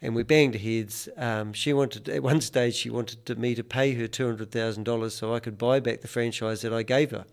and 0.00 0.14
we 0.14 0.22
banged 0.22 0.54
heads. 0.54 1.08
Um, 1.16 1.52
she 1.52 1.72
wanted 1.72 2.08
at 2.08 2.22
one 2.22 2.40
stage 2.40 2.76
she 2.76 2.90
wanted 2.90 3.36
me 3.40 3.56
to 3.56 3.64
pay 3.64 3.92
her 3.94 4.06
two 4.06 4.26
hundred 4.26 4.52
thousand 4.52 4.84
dollars 4.84 5.16
so 5.16 5.34
I 5.34 5.40
could 5.40 5.58
buy 5.58 5.80
back 5.80 6.00
the 6.00 6.08
franchise 6.08 6.62
that 6.62 6.72
I 6.72 6.84
gave 6.84 7.10
her 7.10 7.24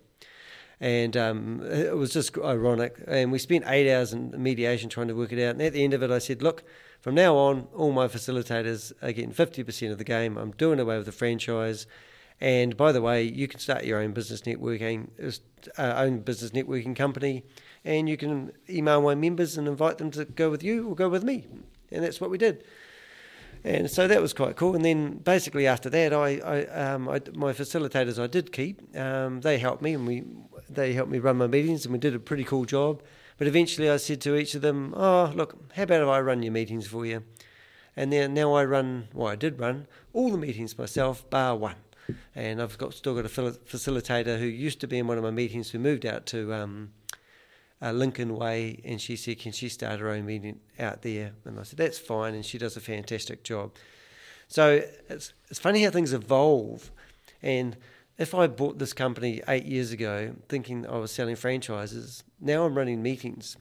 and 0.82 1.16
um, 1.16 1.62
it 1.64 1.96
was 1.96 2.12
just 2.12 2.38
ironic. 2.38 3.02
And 3.08 3.32
we 3.32 3.38
spent 3.38 3.64
eight 3.68 3.90
hours 3.90 4.12
in 4.12 4.34
mediation 4.42 4.90
trying 4.90 5.08
to 5.08 5.14
work 5.16 5.32
it 5.32 5.42
out. 5.42 5.52
And 5.52 5.62
at 5.62 5.72
the 5.72 5.84
end 5.84 5.94
of 5.94 6.04
it, 6.04 6.12
I 6.12 6.18
said, 6.18 6.42
"Look, 6.42 6.64
from 7.02 7.16
now 7.16 7.36
on, 7.36 7.68
all 7.74 7.92
my 7.92 8.08
facilitators 8.08 8.92
are 9.02 9.12
getting 9.12 9.32
50% 9.32 9.92
of 9.92 9.98
the 9.98 10.04
game. 10.04 10.38
I'm 10.38 10.52
doing 10.52 10.80
away 10.80 10.98
with 10.98 11.06
the 11.06 11.12
franchise. 11.12 11.88
And 12.40 12.76
by 12.76 12.92
the 12.92 13.02
way, 13.02 13.24
you 13.24 13.48
can 13.48 13.60
start 13.60 13.86
your 13.86 14.00
own 14.00 14.14
business 14.14 14.42
networking, 14.42 15.10
uh, 15.78 15.94
own 15.98 16.20
business 16.20 16.52
networking 16.52 16.96
company, 16.96 17.44
and 17.86 18.10
you 18.10 18.18
can 18.18 18.52
email 18.68 19.02
my 19.02 19.16
members 19.16 19.58
and 19.58 19.68
invite 19.68 20.00
them 20.00 20.10
to 20.12 20.26
go 20.26 20.50
with 20.50 20.64
you 20.64 20.88
or 20.90 20.96
go 20.96 21.10
with 21.10 21.24
me. 21.24 21.48
And 21.92 22.04
that's 22.04 22.20
what 22.20 22.32
we 22.32 22.38
did. 22.38 22.64
And 23.64 23.90
so 23.90 24.08
that 24.08 24.22
was 24.22 24.34
quite 24.34 24.56
cool. 24.56 24.76
And 24.76 24.84
then 24.84 25.18
basically 25.18 25.68
after 25.68 25.90
that, 25.90 26.14
I, 26.14 26.38
I, 26.38 26.66
um, 26.66 27.08
I 27.08 27.22
my 27.34 27.54
facilitators 27.54 28.22
I 28.22 28.28
did 28.28 28.52
keep. 28.52 28.96
Um, 28.98 29.42
they 29.42 29.60
helped 29.60 29.82
me, 29.82 29.94
and 29.94 30.08
we 30.08 30.24
they 30.70 30.94
helped 30.94 31.12
me 31.12 31.20
run 31.20 31.38
my 31.38 31.48
meetings, 31.48 31.86
and 31.86 31.94
we 31.94 32.00
did 32.00 32.16
a 32.16 32.20
pretty 32.20 32.44
cool 32.44 32.66
job. 32.66 33.04
But 33.38 33.48
eventually, 33.48 33.90
I 33.90 33.98
said 33.98 34.22
to 34.22 34.36
each 34.36 34.56
of 34.56 34.62
them, 34.62 34.94
"Oh, 34.96 35.32
look, 35.36 35.58
how 35.74 35.84
about 35.84 36.02
if 36.02 36.08
I 36.08 36.20
run 36.22 36.44
your 36.44 36.54
meetings 36.54 36.88
for 36.88 37.06
you?" 37.06 37.24
And 37.96 38.12
then 38.12 38.34
now 38.34 38.54
I 38.54 38.66
run. 38.66 39.10
Well, 39.14 39.28
I 39.28 39.36
did 39.36 39.60
run 39.60 39.88
all 40.14 40.32
the 40.32 40.38
meetings 40.38 40.78
myself, 40.78 41.30
bar 41.30 41.56
one. 41.56 41.76
And 42.36 42.62
I've 42.62 42.78
got 42.78 42.94
still 42.94 43.16
got 43.16 43.26
a 43.26 43.30
facilitator 43.30 44.40
who 44.40 44.46
used 44.46 44.82
to 44.82 44.88
be 44.88 44.98
in 44.98 45.08
one 45.08 45.18
of 45.18 45.24
my 45.24 45.32
meetings 45.32 45.70
who 45.70 45.80
moved 45.80 46.06
out 46.06 46.26
to 46.28 46.54
um, 46.54 46.92
uh, 47.82 47.92
Lincoln 47.92 48.36
Way, 48.36 48.80
and 48.84 49.02
she 49.02 49.16
said, 49.16 49.40
"Can 49.40 49.52
she 49.52 49.70
start 49.70 50.00
her 50.00 50.10
own 50.10 50.26
meeting 50.26 50.60
out 50.80 51.02
there?" 51.02 51.34
And 51.46 51.60
I 51.60 51.64
said, 51.64 51.78
"That's 51.78 51.98
fine," 52.00 52.34
and 52.34 52.46
she 52.46 52.58
does 52.58 52.78
a 52.78 52.82
fantastic 52.82 53.44
job. 53.44 53.72
So 54.48 54.84
it's 55.10 55.34
it's 55.50 55.60
funny 55.60 55.84
how 55.84 55.92
things 55.92 56.14
evolve, 56.14 56.92
and 57.42 57.78
if 58.18 58.36
I 58.36 58.48
bought 58.48 58.78
this 58.78 58.94
company 58.94 59.42
eight 59.48 59.66
years 59.66 59.92
ago 59.92 60.36
thinking 60.48 60.86
I 60.86 60.98
was 60.98 61.12
selling 61.12 61.36
franchises, 61.36 62.24
now 62.40 62.66
I'm 62.66 62.78
running 62.78 63.02
meetings. 63.02 63.58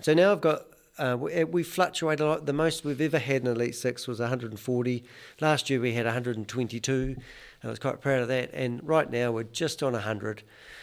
So 0.00 0.14
now 0.14 0.32
I've 0.32 0.40
got 0.40 0.66
uh, 0.98 1.16
we, 1.18 1.44
we, 1.44 1.62
fluctuate 1.62 2.20
a 2.20 2.26
lot. 2.26 2.46
The 2.46 2.52
most 2.52 2.84
we've 2.84 3.00
ever 3.00 3.18
had 3.18 3.42
in 3.42 3.46
Elite 3.48 3.74
Six 3.74 4.06
was 4.06 4.20
140. 4.20 5.04
Last 5.40 5.70
year 5.70 5.80
we 5.80 5.94
had 5.94 6.04
122, 6.04 6.92
and 6.92 7.16
I 7.62 7.68
was 7.68 7.78
quite 7.78 8.00
proud 8.00 8.20
of 8.20 8.28
that. 8.28 8.50
And 8.52 8.86
right 8.86 9.10
now 9.10 9.32
we're 9.32 9.44
just 9.44 9.82
on 9.82 9.92
100. 9.92 10.42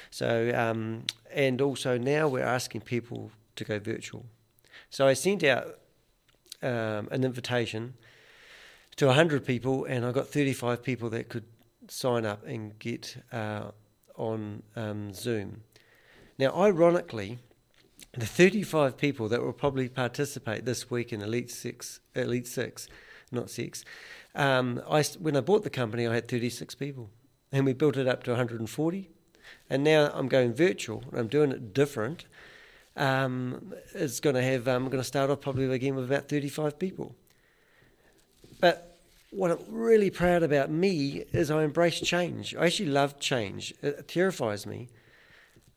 So, 0.10 0.52
um, 0.56 1.04
and 1.32 1.62
also 1.62 1.98
now 1.98 2.28
we're 2.28 2.44
asking 2.44 2.82
people 2.82 3.32
to 3.56 3.64
go 3.64 3.78
virtual. 3.78 4.26
So 4.90 5.06
I 5.06 5.14
sent 5.14 5.44
out 5.44 5.80
um, 6.64 7.08
an 7.12 7.24
invitation 7.24 7.94
to 8.96 9.06
100 9.08 9.46
people, 9.46 9.86
and 9.86 10.06
I 10.06 10.12
got 10.12 10.28
35 10.28 10.82
people 10.82 11.10
that 11.12 11.30
could 11.30 11.46
sign 11.88 12.26
up 12.26 12.46
and 12.46 12.78
get 12.80 13.18
uh, 13.32 13.72
on 14.16 14.64
um, 14.76 15.14
Zoom. 15.14 15.62
Now, 16.40 16.56
ironically, 16.56 17.40
the 18.14 18.26
35 18.26 18.98
people 18.98 19.30
that 19.30 19.42
will 19.42 19.54
probably 19.54 19.88
participate 19.90 20.66
this 20.66 20.90
week 20.90 21.14
in 21.14 21.22
Elite 21.22 21.52
Six, 21.52 22.00
Elite 22.16 22.48
Six, 22.48 22.88
not 23.32 23.50
six. 23.50 23.86
Um, 24.36 24.82
I, 24.90 25.04
when 25.20 25.36
I 25.38 25.42
bought 25.42 25.64
the 25.64 25.70
company, 25.70 26.08
I 26.08 26.14
had 26.14 26.28
36 26.28 26.76
people, 26.76 27.10
and 27.52 27.66
we 27.66 27.74
built 27.74 27.98
it 27.98 28.08
up 28.08 28.24
to 28.24 28.32
140 28.32 29.10
and 29.70 29.84
now 29.84 30.12
I'm 30.14 30.28
going 30.28 30.54
virtual. 30.54 31.04
I'm 31.14 31.28
doing 31.28 31.52
it 31.52 31.74
different. 31.74 32.26
Um, 32.96 33.74
it's 33.94 34.20
going 34.20 34.36
to 34.36 34.44
have. 34.44 34.68
I'm 34.68 34.86
going 34.86 34.98
to 34.98 35.04
start 35.04 35.30
off 35.30 35.42
probably 35.42 35.66
again 35.74 35.96
with 35.96 36.06
about 36.06 36.28
35 36.28 36.80
people. 36.80 37.16
But 38.60 38.98
what 39.32 39.52
I'm 39.52 39.60
really 39.70 40.10
proud 40.10 40.44
about 40.44 40.70
me 40.70 41.24
is 41.32 41.52
I 41.52 41.64
embrace 41.64 42.00
change. 42.02 42.56
I 42.56 42.66
actually 42.66 42.90
love 42.90 43.20
change. 43.20 43.74
It 43.82 44.08
terrifies 44.08 44.66
me. 44.66 44.90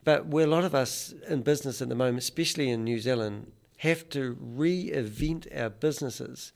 But 0.04 0.26
where 0.26 0.46
a 0.46 0.50
lot 0.50 0.64
of 0.64 0.74
us 0.74 1.14
in 1.28 1.42
business 1.42 1.80
at 1.80 1.88
the 1.88 1.94
moment, 1.94 2.18
especially 2.18 2.70
in 2.70 2.84
New 2.84 2.98
Zealand, 2.98 3.52
have 3.78 4.08
to 4.10 4.36
reinvent 4.36 5.46
our 5.56 5.70
businesses. 5.70 6.52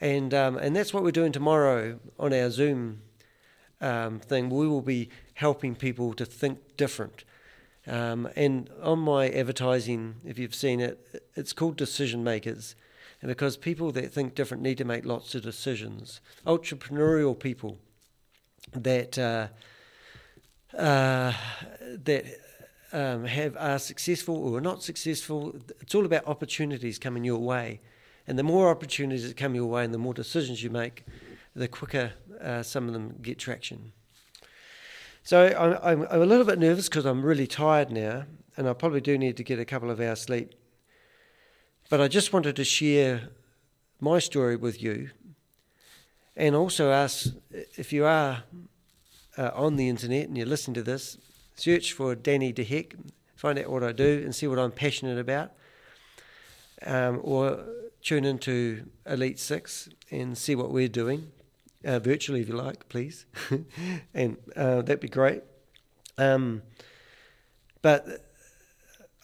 And, 0.00 0.32
um, 0.34 0.56
and 0.56 0.74
that's 0.74 0.92
what 0.92 1.02
we're 1.02 1.10
doing 1.10 1.32
tomorrow 1.32 1.98
on 2.18 2.32
our 2.32 2.50
Zoom 2.50 3.02
um, 3.80 4.20
thing. 4.20 4.50
We 4.50 4.68
will 4.68 4.82
be 4.82 5.08
helping 5.34 5.74
people 5.74 6.14
to 6.14 6.24
think 6.24 6.76
different. 6.76 7.24
Um, 7.86 8.28
and 8.34 8.70
on 8.82 9.00
my 9.00 9.28
advertising, 9.28 10.16
if 10.24 10.38
you've 10.38 10.54
seen 10.54 10.80
it, 10.80 11.22
it's 11.34 11.52
called 11.52 11.76
Decision 11.76 12.24
Makers. 12.24 12.76
And 13.20 13.28
because 13.28 13.56
people 13.56 13.92
that 13.92 14.12
think 14.12 14.34
different 14.34 14.62
need 14.62 14.78
to 14.78 14.84
make 14.84 15.04
lots 15.04 15.34
of 15.34 15.42
decisions, 15.42 16.20
entrepreneurial 16.46 17.38
people 17.38 17.78
that 18.72 19.18
uh, 19.18 19.48
uh, 20.76 21.32
that 22.04 22.24
um, 22.92 23.24
have 23.24 23.56
are 23.56 23.78
successful 23.78 24.36
or 24.36 24.58
are 24.58 24.60
not 24.60 24.82
successful, 24.82 25.54
it's 25.80 25.94
all 25.94 26.04
about 26.04 26.26
opportunities 26.26 26.98
coming 26.98 27.24
your 27.24 27.40
way. 27.40 27.80
And 28.26 28.38
the 28.38 28.42
more 28.42 28.70
opportunities 28.70 29.26
that 29.28 29.36
come 29.36 29.54
your 29.54 29.66
way, 29.66 29.84
and 29.84 29.92
the 29.92 29.98
more 29.98 30.14
decisions 30.14 30.62
you 30.62 30.70
make, 30.70 31.04
the 31.54 31.68
quicker 31.68 32.12
uh, 32.40 32.62
some 32.62 32.86
of 32.86 32.94
them 32.94 33.16
get 33.20 33.38
traction. 33.38 33.92
So 35.22 35.46
I'm, 35.46 35.78
I'm, 35.82 36.08
I'm 36.10 36.22
a 36.22 36.26
little 36.26 36.44
bit 36.44 36.58
nervous 36.58 36.88
because 36.88 37.04
I'm 37.04 37.22
really 37.22 37.46
tired 37.46 37.90
now, 37.90 38.24
and 38.56 38.68
I 38.68 38.72
probably 38.72 39.00
do 39.00 39.18
need 39.18 39.36
to 39.36 39.44
get 39.44 39.58
a 39.58 39.64
couple 39.64 39.90
of 39.90 40.00
hours 40.00 40.22
sleep. 40.22 40.54
But 41.90 42.00
I 42.00 42.08
just 42.08 42.32
wanted 42.32 42.56
to 42.56 42.64
share 42.64 43.28
my 44.00 44.18
story 44.18 44.56
with 44.56 44.82
you, 44.82 45.10
and 46.36 46.54
also 46.54 46.90
ask 46.90 47.28
if 47.50 47.92
you 47.92 48.04
are 48.04 48.44
uh, 49.36 49.50
on 49.54 49.76
the 49.76 49.88
internet 49.88 50.28
and 50.28 50.36
you're 50.36 50.46
listening 50.46 50.74
to 50.74 50.82
this, 50.82 51.18
search 51.54 51.92
for 51.92 52.14
Danny 52.14 52.52
De 52.52 52.64
Hek, 52.64 52.94
find 53.36 53.58
out 53.58 53.70
what 53.70 53.82
I 53.82 53.92
do, 53.92 54.22
and 54.24 54.34
see 54.34 54.46
what 54.46 54.58
I'm 54.58 54.72
passionate 54.72 55.18
about, 55.18 55.52
um, 56.86 57.20
or 57.22 57.64
tune 58.02 58.24
into 58.24 58.86
Elite 59.06 59.38
Six 59.38 59.88
and 60.10 60.36
see 60.36 60.54
what 60.54 60.70
we're 60.70 60.88
doing 60.88 61.32
uh, 61.84 61.98
virtually 61.98 62.40
if 62.40 62.48
you 62.48 62.54
like, 62.54 62.88
please, 62.88 63.26
and 64.14 64.36
uh, 64.56 64.82
that'd 64.82 65.00
be 65.00 65.08
great. 65.08 65.42
Um, 66.16 66.62
but 67.82 68.06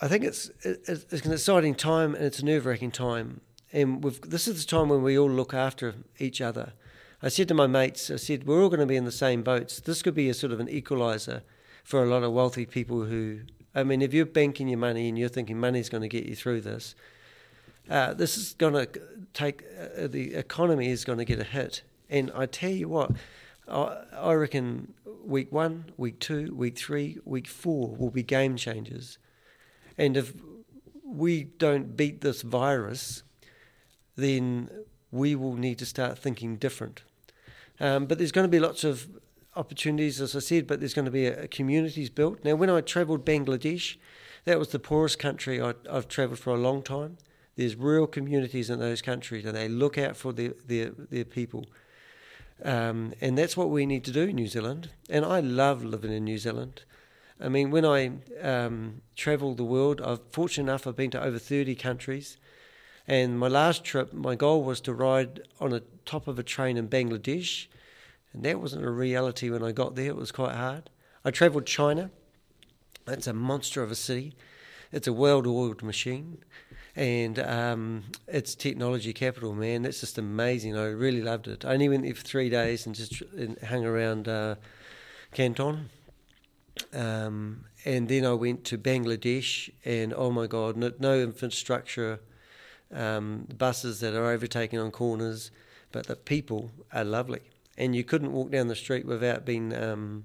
I 0.00 0.08
think 0.08 0.24
it's, 0.24 0.50
it's, 0.62 0.88
it's 0.88 1.24
an 1.24 1.32
exciting 1.32 1.74
time 1.74 2.14
and 2.14 2.24
it's 2.24 2.40
a 2.40 2.44
nerve 2.44 2.66
wracking 2.66 2.90
time, 2.90 3.40
and 3.72 4.02
this 4.02 4.48
is 4.48 4.64
the 4.64 4.70
time 4.70 4.88
when 4.88 5.02
we 5.02 5.18
all 5.18 5.30
look 5.30 5.54
after 5.54 5.94
each 6.18 6.40
other. 6.40 6.72
I 7.22 7.28
said 7.28 7.48
to 7.48 7.54
my 7.54 7.66
mates, 7.66 8.10
I 8.10 8.16
said 8.16 8.46
we're 8.46 8.62
all 8.62 8.70
going 8.70 8.80
to 8.80 8.86
be 8.86 8.96
in 8.96 9.04
the 9.04 9.12
same 9.12 9.42
boats. 9.42 9.80
This 9.80 10.02
could 10.02 10.14
be 10.14 10.28
a 10.28 10.34
sort 10.34 10.52
of 10.52 10.60
an 10.60 10.68
equalizer 10.68 11.42
for 11.84 12.02
a 12.02 12.06
lot 12.06 12.22
of 12.22 12.32
wealthy 12.32 12.66
people 12.66 13.04
who. 13.04 13.40
I 13.74 13.84
mean, 13.84 14.02
if 14.02 14.12
you're 14.12 14.26
banking 14.26 14.68
your 14.68 14.78
money 14.78 15.08
and 15.08 15.18
you're 15.18 15.28
thinking 15.28 15.58
money's 15.60 15.88
going 15.88 16.02
to 16.02 16.08
get 16.08 16.24
you 16.24 16.34
through 16.34 16.62
this, 16.62 16.94
uh, 17.88 18.14
this 18.14 18.36
is 18.36 18.54
going 18.54 18.72
to 18.74 18.88
take 19.32 19.64
uh, 19.78 20.06
the 20.08 20.34
economy 20.34 20.88
is 20.88 21.04
going 21.04 21.18
to 21.18 21.24
get 21.24 21.38
a 21.38 21.44
hit, 21.44 21.82
and 22.08 22.32
I 22.34 22.46
tell 22.46 22.70
you 22.70 22.88
what, 22.88 23.12
I, 23.68 24.02
I 24.16 24.32
reckon 24.34 24.94
week 25.24 25.52
one, 25.52 25.92
week 25.96 26.18
two, 26.18 26.54
week 26.54 26.76
three, 26.76 27.18
week 27.24 27.46
four 27.46 27.94
will 27.94 28.10
be 28.10 28.22
game 28.22 28.56
changers. 28.56 29.18
And 29.96 30.16
if 30.16 30.32
we 31.04 31.44
don't 31.44 31.96
beat 31.96 32.22
this 32.22 32.42
virus, 32.42 33.22
then 34.16 34.70
we 35.10 35.34
will 35.34 35.56
need 35.56 35.78
to 35.78 35.86
start 35.86 36.18
thinking 36.18 36.56
different. 36.56 37.02
Um, 37.80 38.06
but 38.06 38.18
there's 38.18 38.32
going 38.32 38.44
to 38.44 38.50
be 38.50 38.60
lots 38.60 38.84
of 38.84 39.08
opportunities, 39.56 40.20
as 40.20 40.36
I 40.36 40.40
said, 40.40 40.66
but 40.66 40.80
there's 40.80 40.94
going 40.94 41.06
to 41.06 41.10
be 41.10 41.26
a, 41.26 41.44
a 41.44 41.48
communities 41.48 42.10
built. 42.10 42.44
Now, 42.44 42.54
when 42.54 42.70
I 42.70 42.80
travelled 42.82 43.24
Bangladesh, 43.24 43.96
that 44.44 44.58
was 44.58 44.68
the 44.68 44.78
poorest 44.78 45.18
country 45.18 45.60
I, 45.60 45.74
have 45.90 46.08
travelled 46.08 46.38
for 46.38 46.50
a 46.50 46.58
long 46.58 46.82
time. 46.82 47.16
There's 47.56 47.76
real 47.76 48.06
communities 48.06 48.70
in 48.70 48.78
those 48.78 49.02
countries, 49.02 49.44
and 49.44 49.56
they 49.56 49.68
look 49.68 49.98
out 49.98 50.16
for 50.16 50.32
their, 50.32 50.54
their, 50.66 50.90
their 50.90 51.24
people. 51.24 51.66
Um, 52.64 53.14
and 53.20 53.36
that's 53.36 53.56
what 53.56 53.70
we 53.70 53.86
need 53.86 54.04
to 54.04 54.12
do 54.12 54.22
in 54.22 54.36
New 54.36 54.46
Zealand. 54.46 54.90
And 55.08 55.24
I 55.24 55.40
love 55.40 55.82
living 55.82 56.12
in 56.12 56.24
New 56.24 56.38
Zealand. 56.38 56.82
I 57.40 57.48
mean, 57.48 57.70
when 57.70 57.86
I 57.86 58.12
um, 58.42 59.00
travel 59.16 59.54
the 59.54 59.64
world, 59.64 60.00
I've 60.02 60.20
fortunate 60.30 60.70
enough 60.70 60.86
I've 60.86 60.96
been 60.96 61.10
to 61.12 61.22
over 61.22 61.38
30 61.38 61.74
countries. 61.74 62.36
And 63.10 63.40
my 63.40 63.48
last 63.48 63.82
trip, 63.82 64.12
my 64.12 64.36
goal 64.36 64.62
was 64.62 64.80
to 64.82 64.94
ride 64.94 65.40
on 65.60 65.70
the 65.70 65.82
top 66.06 66.28
of 66.28 66.38
a 66.38 66.44
train 66.44 66.76
in 66.76 66.88
Bangladesh. 66.88 67.66
And 68.32 68.44
that 68.44 68.60
wasn't 68.60 68.84
a 68.84 68.90
reality 68.90 69.50
when 69.50 69.64
I 69.64 69.72
got 69.72 69.96
there. 69.96 70.06
It 70.06 70.16
was 70.16 70.30
quite 70.30 70.54
hard. 70.54 70.90
I 71.24 71.32
travelled 71.32 71.66
China. 71.66 72.12
It's 73.08 73.26
a 73.26 73.32
monster 73.32 73.82
of 73.82 73.90
a 73.90 73.96
city. 73.96 74.36
It's 74.92 75.08
a 75.08 75.12
world 75.12 75.48
oiled 75.48 75.82
machine 75.82 76.38
and 76.94 77.40
um, 77.40 78.04
it's 78.28 78.54
technology 78.54 79.12
capital, 79.12 79.54
man. 79.54 79.82
That's 79.82 79.98
just 79.98 80.16
amazing. 80.16 80.76
I 80.76 80.84
really 80.84 81.20
loved 81.20 81.48
it. 81.48 81.64
I 81.64 81.72
only 81.72 81.88
went 81.88 82.04
there 82.04 82.14
for 82.14 82.22
three 82.22 82.48
days 82.48 82.86
and 82.86 82.94
just 82.94 83.24
hung 83.66 83.84
around 83.84 84.28
uh, 84.28 84.54
Canton. 85.32 85.90
Um, 86.94 87.64
and 87.84 88.08
then 88.08 88.24
I 88.24 88.34
went 88.34 88.64
to 88.66 88.78
Bangladesh, 88.78 89.68
and 89.84 90.14
oh 90.14 90.30
my 90.30 90.46
God, 90.46 90.76
no, 90.76 90.92
no 91.00 91.18
infrastructure, 91.18 92.20
um, 92.92 93.46
buses 93.56 94.00
that 94.00 94.14
are 94.14 94.26
overtaking 94.26 94.78
on 94.78 94.90
corners, 94.90 95.50
but 95.92 96.06
the 96.06 96.16
people 96.16 96.70
are 96.92 97.04
lovely. 97.04 97.40
And 97.76 97.94
you 97.96 98.04
couldn't 98.04 98.32
walk 98.32 98.50
down 98.50 98.68
the 98.68 98.76
street 98.76 99.06
without 99.06 99.44
being 99.44 99.74
um, 99.74 100.24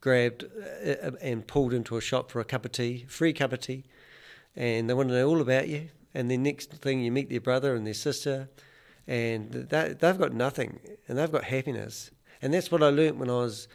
grabbed 0.00 0.44
uh, 0.44 1.12
and 1.20 1.46
pulled 1.46 1.72
into 1.72 1.96
a 1.96 2.00
shop 2.00 2.30
for 2.30 2.40
a 2.40 2.44
cup 2.44 2.64
of 2.64 2.72
tea, 2.72 3.06
free 3.08 3.32
cup 3.32 3.52
of 3.52 3.60
tea 3.60 3.84
and 4.58 4.90
they 4.90 4.94
want 4.94 5.08
to 5.08 5.14
know 5.14 5.28
all 5.28 5.40
about 5.40 5.68
you. 5.68 5.88
And 6.12 6.30
then 6.30 6.42
next 6.42 6.72
thing 6.72 7.00
you 7.00 7.12
meet 7.12 7.30
their 7.30 7.40
brother 7.40 7.74
and 7.76 7.86
their 7.86 7.94
sister, 7.94 8.48
and 9.06 9.52
that, 9.52 10.00
they've 10.00 10.18
got 10.18 10.32
nothing, 10.32 10.80
and 11.06 11.16
they've 11.16 11.30
got 11.30 11.44
happiness. 11.44 12.10
And 12.42 12.52
that's 12.52 12.70
what 12.70 12.82
I 12.82 12.88
learnt 12.88 13.16
when 13.16 13.30
I 13.30 13.34
was 13.34 13.68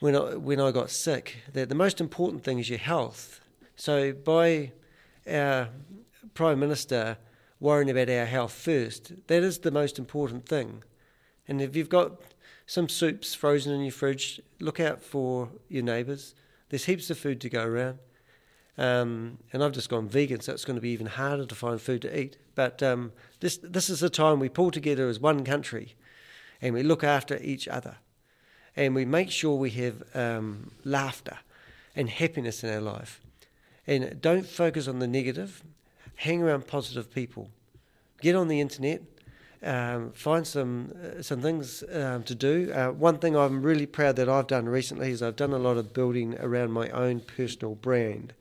when 0.00 0.16
I 0.16 0.36
when 0.36 0.58
I 0.58 0.70
got 0.70 0.90
sick. 0.90 1.42
That 1.52 1.68
the 1.68 1.74
most 1.74 2.00
important 2.00 2.44
thing 2.44 2.58
is 2.58 2.70
your 2.70 2.78
health. 2.78 3.40
So 3.76 4.12
by 4.12 4.72
our 5.28 5.68
prime 6.34 6.60
minister 6.60 7.18
worrying 7.60 7.90
about 7.90 8.10
our 8.10 8.26
health 8.26 8.52
first. 8.52 9.12
That 9.28 9.42
is 9.42 9.58
the 9.58 9.70
most 9.70 9.98
important 9.98 10.46
thing. 10.46 10.82
And 11.46 11.60
if 11.60 11.76
you've 11.76 11.88
got 11.88 12.20
some 12.66 12.88
soups 12.88 13.34
frozen 13.34 13.72
in 13.72 13.82
your 13.82 13.92
fridge, 13.92 14.40
look 14.60 14.80
out 14.80 15.02
for 15.02 15.50
your 15.68 15.82
neighbours. 15.82 16.34
There's 16.68 16.84
heaps 16.84 17.10
of 17.10 17.18
food 17.18 17.40
to 17.42 17.48
go 17.48 17.64
around. 17.64 17.98
Um, 18.78 19.38
and 19.52 19.62
I've 19.62 19.72
just 19.72 19.90
gone 19.90 20.08
vegan, 20.08 20.40
so 20.40 20.52
it's 20.52 20.64
going 20.64 20.76
to 20.76 20.80
be 20.80 20.90
even 20.90 21.06
harder 21.06 21.44
to 21.44 21.54
find 21.54 21.80
food 21.80 22.02
to 22.02 22.18
eat. 22.18 22.38
But 22.54 22.82
um, 22.82 23.12
this 23.40 23.58
this 23.58 23.90
is 23.90 24.00
the 24.00 24.08
time 24.08 24.40
we 24.40 24.48
pull 24.48 24.70
together 24.70 25.08
as 25.08 25.20
one 25.20 25.44
country, 25.44 25.94
and 26.60 26.74
we 26.74 26.82
look 26.82 27.04
after 27.04 27.36
each 27.42 27.68
other, 27.68 27.96
and 28.74 28.94
we 28.94 29.04
make 29.04 29.30
sure 29.30 29.56
we 29.56 29.70
have 29.70 30.02
um, 30.16 30.70
laughter 30.84 31.38
and 31.94 32.08
happiness 32.08 32.64
in 32.64 32.70
our 32.70 32.80
life, 32.80 33.20
and 33.86 34.20
don't 34.22 34.46
focus 34.46 34.88
on 34.88 35.00
the 35.00 35.06
negative. 35.06 35.62
Hang 36.22 36.40
around 36.40 36.68
positive 36.68 37.12
people. 37.12 37.50
Get 38.20 38.36
on 38.36 38.46
the 38.46 38.60
internet. 38.60 39.02
Um, 39.60 40.12
find 40.12 40.46
some 40.46 40.92
uh, 41.02 41.20
some 41.20 41.42
things 41.42 41.82
um, 41.92 42.22
to 42.22 42.34
do. 42.36 42.72
Uh, 42.72 42.90
one 42.92 43.18
thing 43.18 43.36
I'm 43.36 43.60
really 43.60 43.86
proud 43.86 44.14
that 44.16 44.28
I've 44.28 44.46
done 44.46 44.68
recently 44.68 45.10
is 45.10 45.20
I've 45.20 45.34
done 45.34 45.52
a 45.52 45.58
lot 45.58 45.78
of 45.78 45.92
building 45.92 46.36
around 46.38 46.70
my 46.70 46.88
own 46.90 47.22
personal 47.22 47.74
brand. 47.74 48.34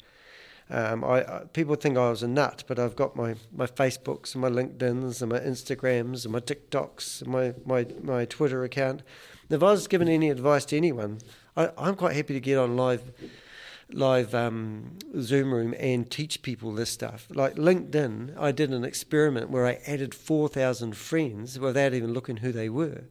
Um, 0.70 1.04
I, 1.04 1.24
I, 1.24 1.40
people 1.54 1.74
think 1.74 1.98
I 1.98 2.12
was 2.12 2.22
a 2.22 2.28
nut, 2.28 2.64
but 2.68 2.78
I've 2.78 2.96
got 2.96 3.16
my, 3.16 3.34
my 3.52 3.66
Facebooks 3.66 4.36
and 4.36 4.44
my 4.44 4.50
LinkedIn's 4.50 5.24
and 5.24 5.32
my 5.32 5.40
Instagrams 5.40 6.24
and 6.24 6.34
my 6.34 6.40
TikToks 6.40 7.24
and 7.24 7.32
my, 7.32 7.56
my, 7.66 7.88
my 8.04 8.26
Twitter 8.26 8.64
account. 8.64 9.02
If 9.50 9.64
I 9.64 9.72
was 9.72 9.88
given 9.88 10.08
any 10.08 10.30
advice 10.30 10.66
to 10.66 10.78
anyone, 10.78 11.18
I, 11.58 11.72
I'm 11.80 11.96
quite 11.96 12.16
happy 12.16 12.36
to 12.36 12.40
get 12.40 12.60
on 12.60 12.78
live 12.78 13.12
live 13.94 14.34
um, 14.34 14.98
Zoom 15.20 15.54
room 15.54 15.74
and 15.80 16.10
teach 16.10 16.42
people 16.42 16.74
this 16.74 16.90
stuff. 16.90 17.28
Like 17.34 17.56
LinkedIn, 17.56 18.38
I 18.38 18.52
did 18.52 18.72
an 18.72 18.84
experiment 18.84 19.50
where 19.50 19.66
I 19.66 19.80
added 19.86 20.14
4,000 20.16 20.96
friends 20.96 21.60
without 21.60 21.94
even 21.94 22.14
looking 22.14 22.38
who 22.38 22.52
they 22.52 22.70
were. 22.70 23.04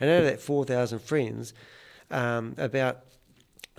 And 0.00 0.10
out 0.10 0.20
of 0.20 0.24
that 0.24 0.40
4,000 0.40 1.00
friends, 1.00 1.54
um, 2.10 2.54
about 2.58 3.04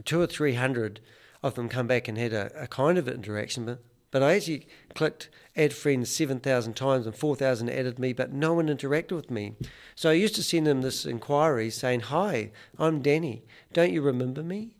two 0.03 0.21
or 0.21 0.27
300 0.27 0.99
of 1.43 1.55
them 1.55 1.69
come 1.69 1.87
back 1.87 2.07
and 2.07 2.17
had 2.17 2.33
a, 2.33 2.51
a 2.63 2.67
kind 2.67 2.97
of 2.97 3.07
interaction, 3.07 3.65
but, 3.65 3.79
but 4.11 4.23
I 4.23 4.35
actually 4.35 4.67
clicked 4.93 5.29
add 5.55 5.73
friends 5.73 6.09
7,000 6.09 6.73
times 6.73 7.05
and 7.05 7.15
4,000 7.15 7.69
added 7.69 7.99
me, 7.99 8.13
but 8.13 8.33
no 8.33 8.53
one 8.53 8.67
interacted 8.67 9.13
with 9.13 9.31
me. 9.31 9.55
So 9.95 10.09
I 10.09 10.13
used 10.13 10.35
to 10.35 10.43
send 10.43 10.67
them 10.67 10.81
this 10.81 11.05
inquiry 11.05 11.69
saying, 11.69 12.01
Hi, 12.01 12.51
I'm 12.77 13.01
Danny. 13.01 13.43
Don't 13.73 13.93
you 13.93 14.01
remember 14.01 14.43
me? 14.43 14.74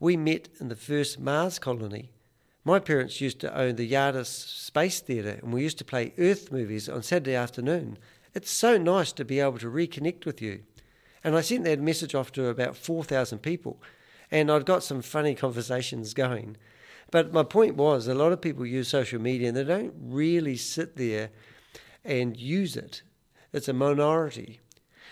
We 0.00 0.16
met 0.16 0.48
in 0.58 0.68
the 0.68 0.76
first 0.76 1.20
Mars 1.20 1.58
colony. 1.58 2.10
My 2.64 2.78
parents 2.78 3.20
used 3.20 3.38
to 3.40 3.56
own 3.56 3.76
the 3.76 3.90
Yardis 3.90 4.26
Space 4.26 5.00
Theatre, 5.00 5.38
and 5.42 5.52
we 5.52 5.62
used 5.62 5.78
to 5.78 5.84
play 5.84 6.14
Earth 6.18 6.50
movies 6.50 6.88
on 6.88 7.02
Saturday 7.02 7.34
afternoon. 7.34 7.98
It's 8.34 8.50
so 8.50 8.78
nice 8.78 9.12
to 9.12 9.24
be 9.24 9.40
able 9.40 9.58
to 9.58 9.70
reconnect 9.70 10.24
with 10.24 10.40
you. 10.40 10.62
And 11.22 11.36
I 11.36 11.42
sent 11.42 11.64
that 11.64 11.80
message 11.80 12.14
off 12.14 12.32
to 12.32 12.48
about 12.48 12.76
4,000 12.76 13.38
people 13.38 13.80
and 14.30 14.50
I'd 14.50 14.66
got 14.66 14.82
some 14.82 15.02
funny 15.02 15.34
conversations 15.34 16.14
going. 16.14 16.56
But 17.10 17.32
my 17.32 17.42
point 17.42 17.74
was, 17.74 18.06
a 18.06 18.14
lot 18.14 18.32
of 18.32 18.40
people 18.40 18.64
use 18.64 18.88
social 18.88 19.20
media 19.20 19.48
and 19.48 19.56
they 19.56 19.64
don't 19.64 19.92
really 20.00 20.56
sit 20.56 20.96
there 20.96 21.30
and 22.04 22.36
use 22.36 22.76
it. 22.76 23.02
It's 23.52 23.68
a 23.68 23.72
minority. 23.72 24.60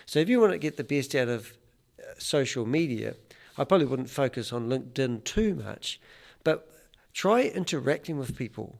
So 0.05 0.19
if 0.19 0.29
you 0.29 0.39
want 0.39 0.53
to 0.53 0.57
get 0.57 0.77
the 0.77 0.83
best 0.83 1.13
out 1.13 1.27
of 1.27 1.53
uh, 1.99 2.13
social 2.17 2.65
media, 2.65 3.15
I 3.59 3.65
probably 3.65 3.87
wouldn't 3.87 4.09
focus 4.09 4.53
on 4.53 4.69
LinkedIn 4.69 5.25
too 5.25 5.53
much, 5.53 5.99
but 6.45 6.71
try 7.13 7.41
interacting 7.41 8.17
with 8.17 8.37
people. 8.37 8.79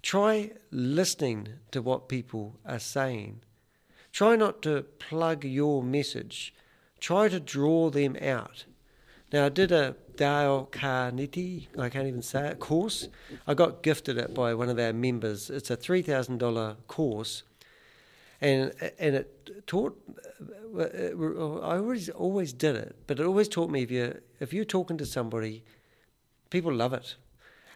Try 0.00 0.52
listening 0.70 1.48
to 1.72 1.82
what 1.82 2.08
people 2.08 2.60
are 2.64 2.78
saying. 2.78 3.40
Try 4.12 4.36
not 4.36 4.62
to 4.62 4.82
plug 5.00 5.44
your 5.44 5.82
message. 5.82 6.54
Try 7.00 7.28
to 7.30 7.40
draw 7.40 7.90
them 7.90 8.16
out. 8.22 8.64
Now, 9.32 9.46
I 9.46 9.48
did 9.48 9.72
a 9.72 9.96
Dale 10.16 10.68
Carnegie, 10.70 11.68
I 11.76 11.88
can't 11.88 12.06
even 12.06 12.22
say 12.22 12.46
it, 12.46 12.60
course. 12.60 13.08
I 13.46 13.54
got 13.54 13.82
gifted 13.82 14.18
it 14.18 14.34
by 14.34 14.54
one 14.54 14.68
of 14.68 14.78
our 14.78 14.92
members. 14.92 15.50
It's 15.50 15.70
a 15.70 15.76
$3,000 15.76 16.76
course. 16.86 17.42
And, 18.40 18.72
and 18.98 19.16
it 19.16 19.66
taught, 19.66 20.00
I 20.78 21.76
always, 21.76 22.08
always 22.08 22.52
did 22.52 22.76
it, 22.76 22.96
but 23.06 23.20
it 23.20 23.26
always 23.26 23.48
taught 23.48 23.70
me 23.70 23.82
if, 23.82 23.90
you, 23.90 24.20
if 24.38 24.52
you're 24.52 24.64
talking 24.64 24.96
to 24.98 25.06
somebody, 25.06 25.62
people 26.48 26.72
love 26.72 26.92
it. 26.92 27.16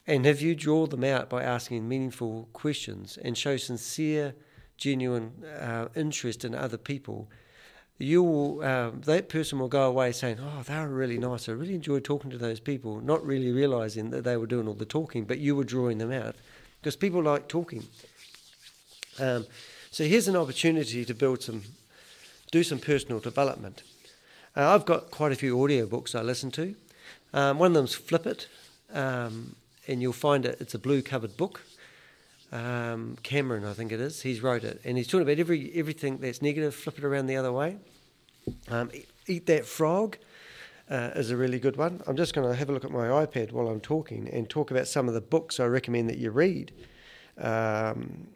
And 0.07 0.27
if 0.27 0.42
you 0.42 0.55
draw 0.55 0.87
them 0.87 1.05
out 1.05 1.29
by 1.29 1.42
asking 1.42 1.88
meaningful 1.88 2.48
questions 2.53 3.18
and 3.22 3.37
show 3.37 3.57
sincere, 3.57 4.35
genuine 4.77 5.33
uh, 5.44 5.88
interest 5.94 6.44
in 6.44 6.55
other 6.55 6.77
people, 6.77 7.31
you 7.98 8.22
will, 8.22 8.62
uh, 8.62 8.90
that 9.05 9.29
person 9.29 9.59
will 9.59 9.68
go 9.68 9.88
away 9.88 10.11
saying, 10.12 10.38
"Oh, 10.40 10.62
they 10.62 10.74
were 10.74 10.88
really 10.88 11.16
nice. 11.16 11.48
I 11.48 11.53
really 11.53 11.77
enjoyed 11.77 12.05
talking 12.05 12.31
to 12.31 12.38
those 12.38 12.59
people," 12.59 13.00
not 13.00 13.24
really 13.24 13.53
realizing 13.53 14.11
that 14.11 14.24
they 14.24 14.37
were 14.37 14.48
doing 14.48 14.66
all 14.66 14.74
the 14.74 14.85
talking, 14.85 15.24
but 15.24 15.38
you 15.38 15.55
were 15.55 15.64
drawing 15.64 15.98
them 15.98 16.11
out 16.11 16.35
because 16.81 16.96
people 16.96 17.22
like 17.22 17.48
talking. 17.48 17.85
Um, 19.20 19.46
so 19.94 20.02
here's 20.02 20.26
an 20.26 20.35
opportunity 20.35 21.04
to 21.04 21.14
build 21.14 21.40
some, 21.40 21.62
do 22.50 22.64
some 22.64 22.80
personal 22.80 23.20
development. 23.20 23.85
Uh, 24.57 24.74
I've 24.74 24.85
got 24.85 25.12
quite 25.12 25.30
a 25.30 25.37
few 25.37 25.62
audio 25.62 25.87
books 25.87 26.16
I 26.16 26.22
listen 26.22 26.50
to. 26.50 26.74
Um, 27.33 27.61
one 27.61 27.68
of 27.68 27.74
them's 27.74 27.94
Flip 27.94 28.26
It, 28.26 28.48
um, 28.92 29.54
and 29.87 30.02
you'll 30.02 30.12
find 30.12 30.46
it. 30.46 30.61
It's 30.61 30.74
a 30.74 30.80
blue 30.80 31.00
covered 31.00 31.37
book. 31.37 31.62
Um, 32.50 33.18
Cameron, 33.22 33.64
I 33.64 33.72
think 33.72 33.92
it 33.92 34.00
is. 34.00 34.22
He's 34.22 34.40
wrote 34.40 34.64
it, 34.64 34.80
and 34.85 34.96
he's 34.96 35.07
talking 35.07 35.28
about 35.28 35.38
every 35.38 35.70
everything 35.76 36.18
that's 36.18 36.42
negative. 36.42 36.74
Flip 36.74 36.98
it 36.98 37.04
around 37.04 37.26
the 37.26 37.37
other 37.37 37.52
way. 37.52 37.76
Um, 38.72 38.90
eat 39.28 39.46
that 39.46 39.64
frog 39.64 40.18
uh, 40.90 41.11
is 41.14 41.30
a 41.30 41.37
really 41.37 41.61
good 41.61 41.76
one. 41.76 42.02
I'm 42.09 42.16
just 42.16 42.35
going 42.35 42.48
to 42.48 42.57
have 42.57 42.68
a 42.68 42.72
look 42.72 42.85
at 42.85 42.90
my 42.90 43.07
iPad 43.24 43.52
while 43.52 43.68
I'm 43.68 43.80
talking 43.80 44.28
and 44.28 44.50
talk 44.50 44.72
about 44.72 44.88
some 44.88 45.07
of 45.07 45.14
the 45.14 45.20
books 45.20 45.61
I 45.61 45.66
recommend 45.66 46.11
that 46.11 46.18
you 46.18 46.33
read. 46.33 46.72
Um, 47.38 48.34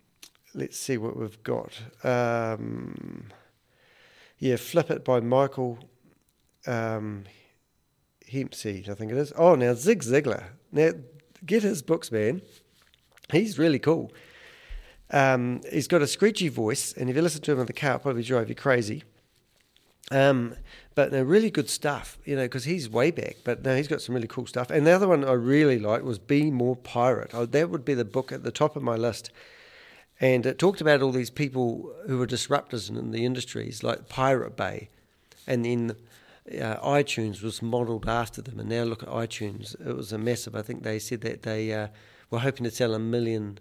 let's 0.55 0.79
see 0.79 0.97
what 0.97 1.17
we've 1.17 1.43
got. 1.43 1.81
Um, 2.03 3.29
yeah, 4.39 4.57
Flip 4.57 4.91
It 4.91 5.05
by 5.05 5.21
Michael 5.21 5.79
um, 6.67 7.25
Hempseed, 8.31 8.89
I 8.89 8.95
think 8.95 9.13
it 9.13 9.19
is. 9.19 9.33
Oh, 9.37 9.55
now 9.55 9.75
Zig 9.75 10.03
Ziglar. 10.03 10.45
Now, 10.71 10.91
get 11.45 11.63
his 11.63 11.83
books, 11.83 12.13
man. 12.13 12.43
He's 13.33 13.59
really 13.59 13.79
cool. 13.79 14.13
Um, 15.11 15.63
he's 15.71 15.89
got 15.89 16.03
a 16.03 16.07
screechy 16.07 16.49
voice, 16.49 16.93
and 16.93 17.09
if 17.09 17.17
you 17.17 17.23
listen 17.23 17.43
to 17.43 17.53
him 17.53 17.61
in 17.61 17.67
the 17.67 17.73
car, 17.73 17.93
it'll 17.93 18.01
probably 18.01 18.23
drive 18.23 18.49
you 18.49 18.55
crazy. 18.55 19.05
Um, 20.11 20.55
but 20.95 21.13
no, 21.13 21.23
really 21.23 21.51
good 21.51 21.69
stuff, 21.69 22.19
you 22.25 22.37
know, 22.37 22.45
because 22.45 22.65
he's 22.65 22.89
way 22.89 23.11
back. 23.11 23.37
But 23.45 23.63
no, 23.63 23.77
he's 23.77 23.89
got 23.89 24.03
some 24.03 24.15
really 24.15 24.29
cool 24.29 24.47
stuff. 24.47 24.71
And 24.71 24.87
the 24.87 24.91
other 24.91 25.09
one 25.09 25.25
I 25.25 25.33
really 25.33 25.79
liked 25.79 26.05
was 26.05 26.19
Be 26.19 26.51
More 26.51 26.77
Pirate. 26.77 27.31
Oh, 27.35 27.47
that 27.47 27.71
would 27.71 27.85
be 27.85 27.95
the 27.95 28.05
book 28.05 28.33
at 28.33 28.43
the 28.43 28.51
top 28.51 28.77
of 28.77 28.83
my 28.83 28.97
list. 28.97 29.31
And 30.21 30.45
it 30.47 30.59
talked 30.59 30.81
about 30.81 31.01
all 31.01 31.13
these 31.13 31.31
people 31.31 31.95
who 32.07 32.19
were 32.19 32.27
disruptors 32.27 32.91
in, 32.91 32.97
in 32.97 33.11
the 33.13 33.25
industries, 33.25 33.83
like 33.83 34.09
Pirate 34.09 34.57
Bay. 34.57 34.89
And 35.47 35.65
then 35.65 35.97
uh, 36.51 36.77
iTunes 36.77 37.43
was 37.43 37.63
modelled 37.63 38.09
after 38.09 38.43
them. 38.43 38.59
And 38.59 38.69
now 38.69 38.83
look 38.83 39.03
at 39.03 39.09
iTunes. 39.09 39.75
It 39.87 39.97
was 39.97 40.13
a 40.13 40.19
massive. 40.19 40.57
I 40.57 40.63
think 40.63 40.83
they 40.83 40.99
said 40.99 41.21
that 41.23 41.43
they. 41.43 41.73
Uh, 41.73 41.89
we're 42.31 42.41
hoping 42.41 42.65
to 42.65 42.71
sell 42.71 42.95
a 42.95 42.99
million, 42.99 43.59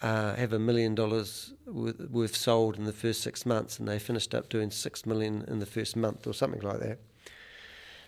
uh, 0.00 0.36
have 0.36 0.52
a 0.52 0.58
million 0.58 0.94
dollars 0.94 1.52
worth 1.66 2.36
sold 2.36 2.76
in 2.76 2.84
the 2.84 2.92
first 2.92 3.22
six 3.22 3.44
months, 3.44 3.78
and 3.78 3.88
they 3.88 3.98
finished 3.98 4.34
up 4.34 4.48
doing 4.48 4.70
six 4.70 5.04
million 5.04 5.44
in 5.48 5.58
the 5.58 5.66
first 5.66 5.96
month 5.96 6.26
or 6.26 6.32
something 6.32 6.60
like 6.60 6.78
that. 6.80 6.98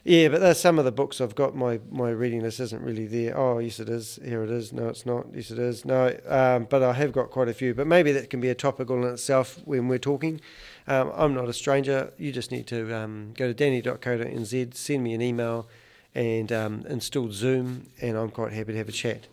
Yeah, 0.05 0.29
but 0.29 0.41
there's 0.41 0.61
some 0.61 0.79
of 0.79 0.85
the 0.85 0.93
books 0.93 1.21
I've 1.21 1.35
got. 1.35 1.55
My, 1.55 1.81
my 1.91 2.11
reading 2.11 2.41
list 2.41 2.61
isn't 2.61 2.83
really 2.83 3.07
there. 3.07 3.37
Oh, 3.37 3.59
yes, 3.59 3.81
it 3.81 3.89
is. 3.89 4.19
Here 4.25 4.43
it 4.43 4.51
is. 4.51 4.73
No, 4.73 4.89
it's 4.89 5.05
not. 5.05 5.27
Yes, 5.35 5.51
it 5.51 5.59
is. 5.59 5.85
No, 5.85 6.17
um, 6.27 6.67
but 6.71 6.83
I 6.83 6.93
have 6.95 7.13
got 7.13 7.31
quite 7.31 7.49
a 7.49 7.55
few. 7.55 7.75
But 7.75 7.87
maybe 7.87 8.13
that 8.13 8.31
can 8.31 8.41
be 8.41 8.49
a 8.49 8.55
topic 8.55 8.91
all 8.91 9.05
in 9.05 9.13
itself 9.13 9.61
when 9.65 9.89
we're 9.89 9.99
talking. 9.99 10.41
Um, 10.87 11.13
I'm 11.15 11.35
not 11.35 11.49
a 11.49 11.53
stranger. 11.53 12.13
You 12.17 12.33
just 12.33 12.51
need 12.51 12.67
to 12.69 12.97
um, 12.97 13.33
go 13.37 13.49
to 13.49 13.55
danny.co.nz, 13.55 14.75
send 14.75 15.05
me 15.05 15.15
an 15.15 15.21
email, 15.21 15.69
and 16.15 16.51
um, 16.53 16.85
install 16.89 17.31
Zoom, 17.31 17.91
and 18.01 18.17
I'm 18.17 18.31
quite 18.31 18.53
happy 18.53 18.73
to 18.73 18.79
have 18.79 18.89
a 18.89 18.93
chat. 18.93 19.27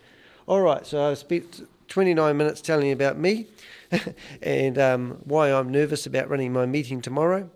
All 0.47 0.61
right, 0.61 0.85
so 0.85 1.09
I've 1.09 1.17
spent 1.17 1.67
29 1.87 2.35
minutes 2.35 2.61
telling 2.61 2.87
you 2.87 2.93
about 2.93 3.17
me 3.17 3.47
and 4.41 4.77
um, 4.77 5.17
why 5.23 5.51
I'm 5.51 5.71
nervous 5.71 6.05
about 6.05 6.29
running 6.29 6.51
my 6.51 6.65
meeting 6.65 7.01
tomorrow. 7.01 7.49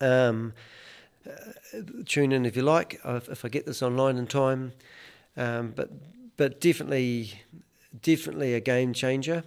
Um, 0.00 0.52
tune 2.06 2.32
in 2.32 2.46
if 2.46 2.56
you 2.56 2.62
like, 2.62 3.00
if 3.04 3.44
I 3.44 3.48
get 3.48 3.66
this 3.66 3.82
online 3.82 4.16
in 4.16 4.26
time. 4.26 4.72
Um, 5.36 5.72
but 5.74 5.90
but 6.36 6.60
definitely, 6.60 7.42
definitely 8.00 8.54
a 8.54 8.60
game 8.60 8.92
changer. 8.92 9.44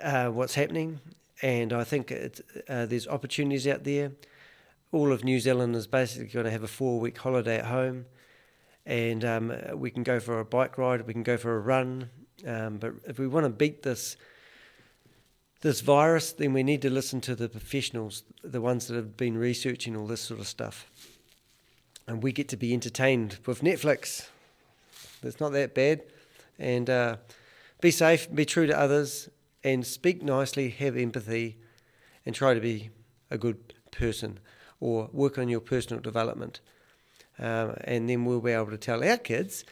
Uh, 0.00 0.28
what's 0.28 0.54
happening, 0.54 1.00
and 1.42 1.72
I 1.72 1.84
think 1.84 2.12
uh, 2.12 2.86
there's 2.86 3.08
opportunities 3.08 3.66
out 3.66 3.84
there. 3.84 4.12
All 4.92 5.12
of 5.12 5.24
New 5.24 5.40
Zealand 5.40 5.74
is 5.76 5.86
basically 5.86 6.28
going 6.28 6.44
to 6.44 6.50
have 6.50 6.62
a 6.62 6.68
four-week 6.68 7.18
holiday 7.18 7.58
at 7.58 7.66
home 7.66 8.06
and 8.86 9.24
um, 9.24 9.52
we 9.74 9.90
can 9.90 10.04
go 10.04 10.20
for 10.20 10.38
a 10.38 10.44
bike 10.44 10.78
ride, 10.78 11.06
we 11.06 11.12
can 11.12 11.24
go 11.24 11.36
for 11.36 11.56
a 11.56 11.60
run, 11.60 12.08
Um, 12.46 12.78
but 12.78 12.94
if 13.04 13.18
we 13.18 13.26
want 13.26 13.44
to 13.44 13.50
beat 13.50 13.82
this 13.82 14.16
this 15.62 15.80
virus, 15.80 16.32
then 16.32 16.52
we 16.52 16.62
need 16.62 16.82
to 16.82 16.90
listen 16.90 17.20
to 17.22 17.34
the 17.34 17.48
professionals, 17.48 18.24
the 18.42 18.60
ones 18.60 18.86
that 18.86 18.94
have 18.94 19.16
been 19.16 19.38
researching 19.38 19.96
all 19.96 20.06
this 20.06 20.20
sort 20.20 20.40
of 20.40 20.46
stuff. 20.46 20.90
And 22.06 22.22
we 22.22 22.32
get 22.32 22.48
to 22.50 22.56
be 22.56 22.72
entertained 22.72 23.38
with 23.46 23.62
Netflix. 23.62 24.28
It's 25.22 25.40
not 25.40 25.52
that 25.52 25.74
bad. 25.74 26.02
And 26.58 26.88
uh, 26.88 27.16
be 27.80 27.90
safe, 27.90 28.32
be 28.32 28.44
true 28.44 28.66
to 28.66 28.78
others, 28.78 29.28
and 29.64 29.86
speak 29.86 30.22
nicely, 30.22 30.70
have 30.70 30.96
empathy, 30.96 31.56
and 32.24 32.34
try 32.34 32.54
to 32.54 32.60
be 32.60 32.90
a 33.30 33.38
good 33.38 33.74
person 33.90 34.38
or 34.78 35.08
work 35.12 35.38
on 35.38 35.48
your 35.48 35.60
personal 35.60 36.00
development. 36.00 36.60
Um, 37.38 37.76
and 37.84 38.08
then 38.08 38.24
we'll 38.24 38.40
be 38.40 38.52
able 38.52 38.70
to 38.70 38.78
tell 38.78 39.02
our 39.02 39.16
kids 39.16 39.64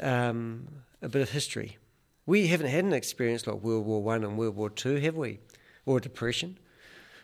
um, 0.00 0.66
a 1.02 1.08
bit 1.08 1.22
of 1.22 1.30
history. 1.30 1.78
We 2.26 2.46
haven't 2.48 2.68
had 2.68 2.84
an 2.84 2.92
experience 2.92 3.46
like 3.46 3.62
World 3.62 3.86
War 3.86 4.02
One 4.02 4.24
and 4.24 4.38
World 4.38 4.56
War 4.56 4.70
Two, 4.70 4.96
have 4.96 5.16
we? 5.16 5.40
Or 5.86 6.00
depression. 6.00 6.58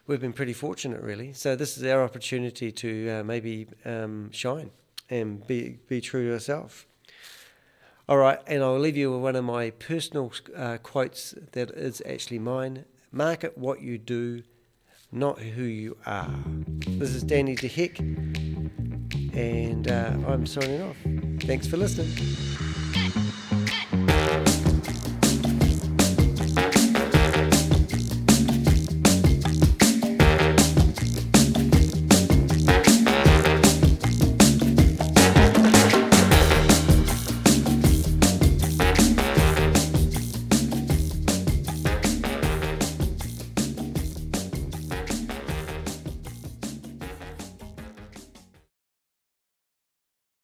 We've 0.06 0.20
been 0.20 0.32
pretty 0.32 0.52
fortunate, 0.52 1.02
really. 1.02 1.32
So 1.32 1.56
this 1.56 1.76
is 1.76 1.85
our 1.85 2.02
opportunity 2.02 2.70
to 2.72 3.11
uh, 3.11 3.24
maybe 3.24 3.66
um, 3.85 4.30
shine 4.30 4.70
and 5.11 5.46
be 5.46 5.78
be 5.88 6.00
true 6.00 6.28
to 6.28 6.35
ourselves. 6.35 6.87
All 8.09 8.18
right, 8.18 8.38
and 8.46 8.62
I'll 8.62 8.78
leave 8.78 8.96
you 8.96 9.11
with 9.11 9.20
one 9.20 9.35
of 9.35 9.44
my 9.44 9.70
personal 9.70 10.32
uh, 10.56 10.78
quotes 10.78 11.35
that 11.52 11.70
is 11.70 12.00
actually 12.06 12.38
mine. 12.38 12.85
Market 13.11 13.59
what 13.59 13.80
you 13.80 13.98
do, 13.98 14.44
not 15.11 15.40
who 15.40 15.64
you 15.64 15.96
are. 16.06 16.30
This 16.87 17.11
is 17.11 17.24
Danny 17.24 17.56
De 17.56 17.66
Hek, 17.66 17.98
and 17.98 19.88
uh, 19.88 20.16
I'm 20.28 20.46
signing 20.46 20.82
off. 20.82 20.96
Thanks 21.46 21.66
for 21.66 21.78
listening. 21.78 22.65